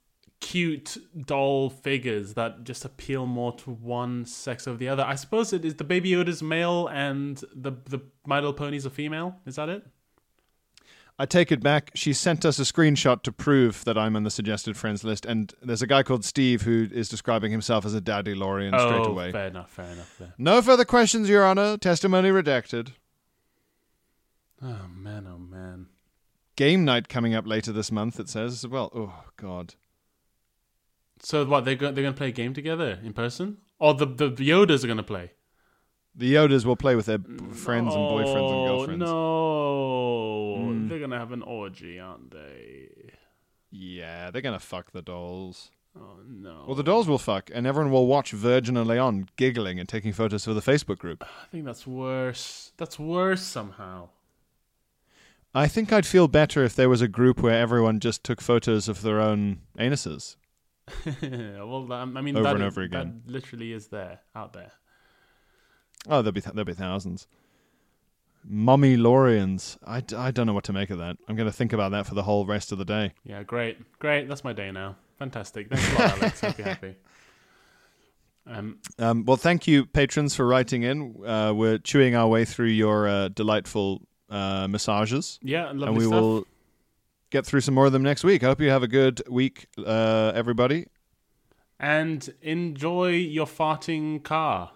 cute 0.42 0.98
doll 1.24 1.70
figures 1.70 2.34
that 2.34 2.64
just 2.64 2.84
appeal 2.84 3.24
more 3.26 3.52
to 3.52 3.70
one 3.70 4.26
sex 4.26 4.66
over 4.66 4.76
the 4.76 4.88
other. 4.88 5.04
I 5.04 5.14
suppose 5.14 5.52
it 5.52 5.64
is 5.64 5.76
the 5.76 5.84
Baby 5.84 6.10
Yoda's 6.10 6.42
male 6.42 6.88
and 6.88 7.42
the 7.54 7.72
the 7.86 8.00
My 8.26 8.36
Little 8.36 8.52
Ponies 8.52 8.84
are 8.84 8.90
female. 8.90 9.36
Is 9.46 9.56
that 9.56 9.70
it? 9.70 9.86
I 11.18 11.26
take 11.26 11.52
it 11.52 11.62
back. 11.62 11.92
She 11.94 12.12
sent 12.12 12.44
us 12.44 12.58
a 12.58 12.62
screenshot 12.62 13.22
to 13.22 13.32
prove 13.32 13.84
that 13.84 13.96
I'm 13.96 14.16
on 14.16 14.24
the 14.24 14.30
suggested 14.30 14.76
friends 14.76 15.04
list, 15.04 15.24
and 15.24 15.52
there's 15.62 15.82
a 15.82 15.86
guy 15.86 16.02
called 16.02 16.24
Steve 16.24 16.62
who 16.62 16.88
is 16.90 17.08
describing 17.08 17.52
himself 17.52 17.86
as 17.86 17.94
a 17.94 18.00
daddy 18.00 18.34
Lorian 18.34 18.76
straight 18.76 19.06
oh, 19.06 19.10
away. 19.10 19.30
fair 19.30 19.46
enough. 19.46 19.70
Fair 19.70 19.92
enough. 19.92 20.16
There. 20.18 20.34
No 20.36 20.60
further 20.60 20.84
questions, 20.84 21.28
Your 21.28 21.44
Honor. 21.44 21.76
Testimony 21.76 22.30
redacted. 22.30 22.92
Oh 24.60 24.88
man. 24.92 25.28
Oh 25.32 25.38
man. 25.38 25.86
Game 26.56 26.84
night 26.84 27.08
coming 27.08 27.34
up 27.34 27.46
later 27.46 27.70
this 27.70 27.92
month. 27.92 28.18
It 28.18 28.28
says 28.28 28.64
as 28.64 28.68
well. 28.68 28.90
Oh 28.92 29.24
God. 29.36 29.74
So 31.22 31.44
what? 31.44 31.64
They're 31.64 31.74
go- 31.76 31.92
they're 31.92 32.02
going 32.02 32.14
to 32.14 32.18
play 32.18 32.28
a 32.28 32.32
game 32.32 32.52
together 32.54 32.98
in 33.04 33.12
person, 33.12 33.58
or 33.78 33.94
the 33.94 34.06
the 34.06 34.30
Yodas 34.30 34.82
are 34.82 34.88
going 34.88 34.96
to 34.96 35.02
play? 35.02 35.32
The 36.14 36.34
Yodas 36.34 36.64
will 36.66 36.76
play 36.76 36.94
with 36.94 37.06
their 37.06 37.18
b- 37.18 37.36
friends 37.54 37.94
and 37.94 38.02
boyfriends 38.02 38.36
and 38.36 38.36
Oh, 38.36 38.66
girlfriends. 38.66 39.00
No, 39.00 40.66
Mm. 40.68 40.88
they're 40.88 40.98
gonna 41.00 41.18
have 41.18 41.32
an 41.32 41.42
orgy, 41.42 41.98
aren't 41.98 42.30
they? 42.30 42.88
Yeah, 43.70 44.30
they're 44.30 44.42
gonna 44.42 44.58
fuck 44.60 44.92
the 44.92 45.00
dolls. 45.02 45.70
Oh 45.98 46.18
no. 46.26 46.64
Well, 46.66 46.74
the 46.74 46.82
dolls 46.82 47.08
will 47.08 47.18
fuck, 47.18 47.50
and 47.54 47.66
everyone 47.66 47.90
will 47.92 48.06
watch 48.06 48.32
Virgin 48.32 48.76
and 48.76 48.86
Leon 48.88 49.28
giggling 49.36 49.78
and 49.80 49.88
taking 49.88 50.12
photos 50.12 50.44
for 50.44 50.52
the 50.54 50.60
Facebook 50.60 50.98
group. 50.98 51.22
I 51.24 51.46
think 51.50 51.64
that's 51.64 51.86
worse. 51.86 52.72
That's 52.76 52.98
worse 52.98 53.42
somehow. 53.42 54.08
I 55.54 55.68
think 55.68 55.92
I'd 55.92 56.06
feel 56.06 56.28
better 56.28 56.64
if 56.64 56.74
there 56.74 56.88
was 56.88 57.02
a 57.02 57.08
group 57.08 57.40
where 57.40 57.58
everyone 57.58 58.00
just 58.00 58.24
took 58.24 58.40
photos 58.40 58.88
of 58.88 59.02
their 59.02 59.20
own 59.20 59.60
anuses. 59.78 60.36
well, 61.22 61.92
I 61.92 62.04
mean, 62.04 62.36
Over 62.36 62.44
that 62.44 62.54
and 62.56 62.64
over 62.64 62.82
again. 62.82 63.22
That 63.26 63.32
literally 63.32 63.72
is 63.72 63.88
there, 63.88 64.20
out 64.34 64.52
there. 64.52 64.72
Oh, 66.08 66.22
there'll 66.22 66.32
be 66.32 66.40
th- 66.40 66.54
there'll 66.54 66.64
be 66.66 66.72
thousands. 66.74 67.26
Mummy 68.44 68.96
Lorians. 68.96 69.78
I, 69.84 70.00
d- 70.00 70.16
I 70.16 70.32
don't 70.32 70.46
know 70.48 70.52
what 70.52 70.64
to 70.64 70.72
make 70.72 70.90
of 70.90 70.98
that. 70.98 71.16
I'm 71.28 71.36
going 71.36 71.46
to 71.48 71.52
think 71.52 71.72
about 71.72 71.92
that 71.92 72.06
for 72.06 72.14
the 72.14 72.24
whole 72.24 72.44
rest 72.44 72.72
of 72.72 72.78
the 72.78 72.84
day. 72.84 73.12
Yeah, 73.24 73.44
great, 73.44 73.78
great. 74.00 74.28
That's 74.28 74.42
my 74.42 74.52
day 74.52 74.72
now. 74.72 74.96
Fantastic. 75.20 75.68
Thanks 75.70 75.92
a 75.92 75.94
lot, 76.02 76.18
Alex. 76.18 76.40
Hope 76.40 76.58
you're 76.58 76.66
happy. 76.66 76.96
Um, 78.44 78.78
Um, 78.98 79.24
well, 79.24 79.36
thank 79.36 79.68
you, 79.68 79.86
patrons, 79.86 80.34
for 80.34 80.44
writing 80.44 80.82
in. 80.82 81.14
Uh, 81.24 81.52
we're 81.54 81.78
chewing 81.78 82.16
our 82.16 82.26
way 82.26 82.44
through 82.44 82.66
your 82.70 83.06
uh, 83.06 83.28
delightful 83.28 84.02
uh, 84.30 84.66
massages, 84.66 85.38
yeah, 85.44 85.66
lovely 85.66 85.86
and 85.86 85.96
we 85.96 86.02
stuff. 86.06 86.12
will 86.20 86.46
get 87.32 87.46
through 87.46 87.62
some 87.62 87.74
more 87.74 87.86
of 87.86 87.92
them 87.92 88.02
next 88.02 88.22
week. 88.22 88.44
I 88.44 88.46
hope 88.46 88.60
you 88.60 88.70
have 88.70 88.82
a 88.82 88.88
good 88.88 89.22
week, 89.28 89.66
uh, 89.78 90.32
everybody. 90.34 90.86
And 91.80 92.32
enjoy 92.42 93.10
your 93.14 93.46
farting 93.46 94.22
car. 94.22 94.70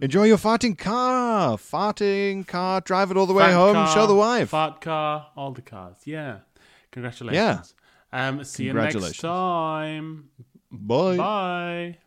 Enjoy 0.00 0.24
your 0.24 0.38
farting 0.38 0.78
car. 0.78 1.58
Farting 1.58 2.46
car. 2.46 2.80
Drive 2.80 3.10
it 3.10 3.16
all 3.16 3.26
the 3.26 3.34
way 3.34 3.52
home. 3.52 3.74
car, 3.74 3.92
show 3.92 4.06
the 4.06 4.14
wife. 4.14 4.50
Fart 4.50 4.80
car, 4.80 5.26
all 5.36 5.50
the 5.50 5.60
cars. 5.60 5.96
Yeah. 6.04 6.38
Congratulations. 6.92 7.74
Um, 8.12 8.44
see 8.44 8.64
you 8.64 8.72
next 8.72 9.18
time. 9.18 10.30
Bye. 10.70 11.16
Bye. 11.16 11.98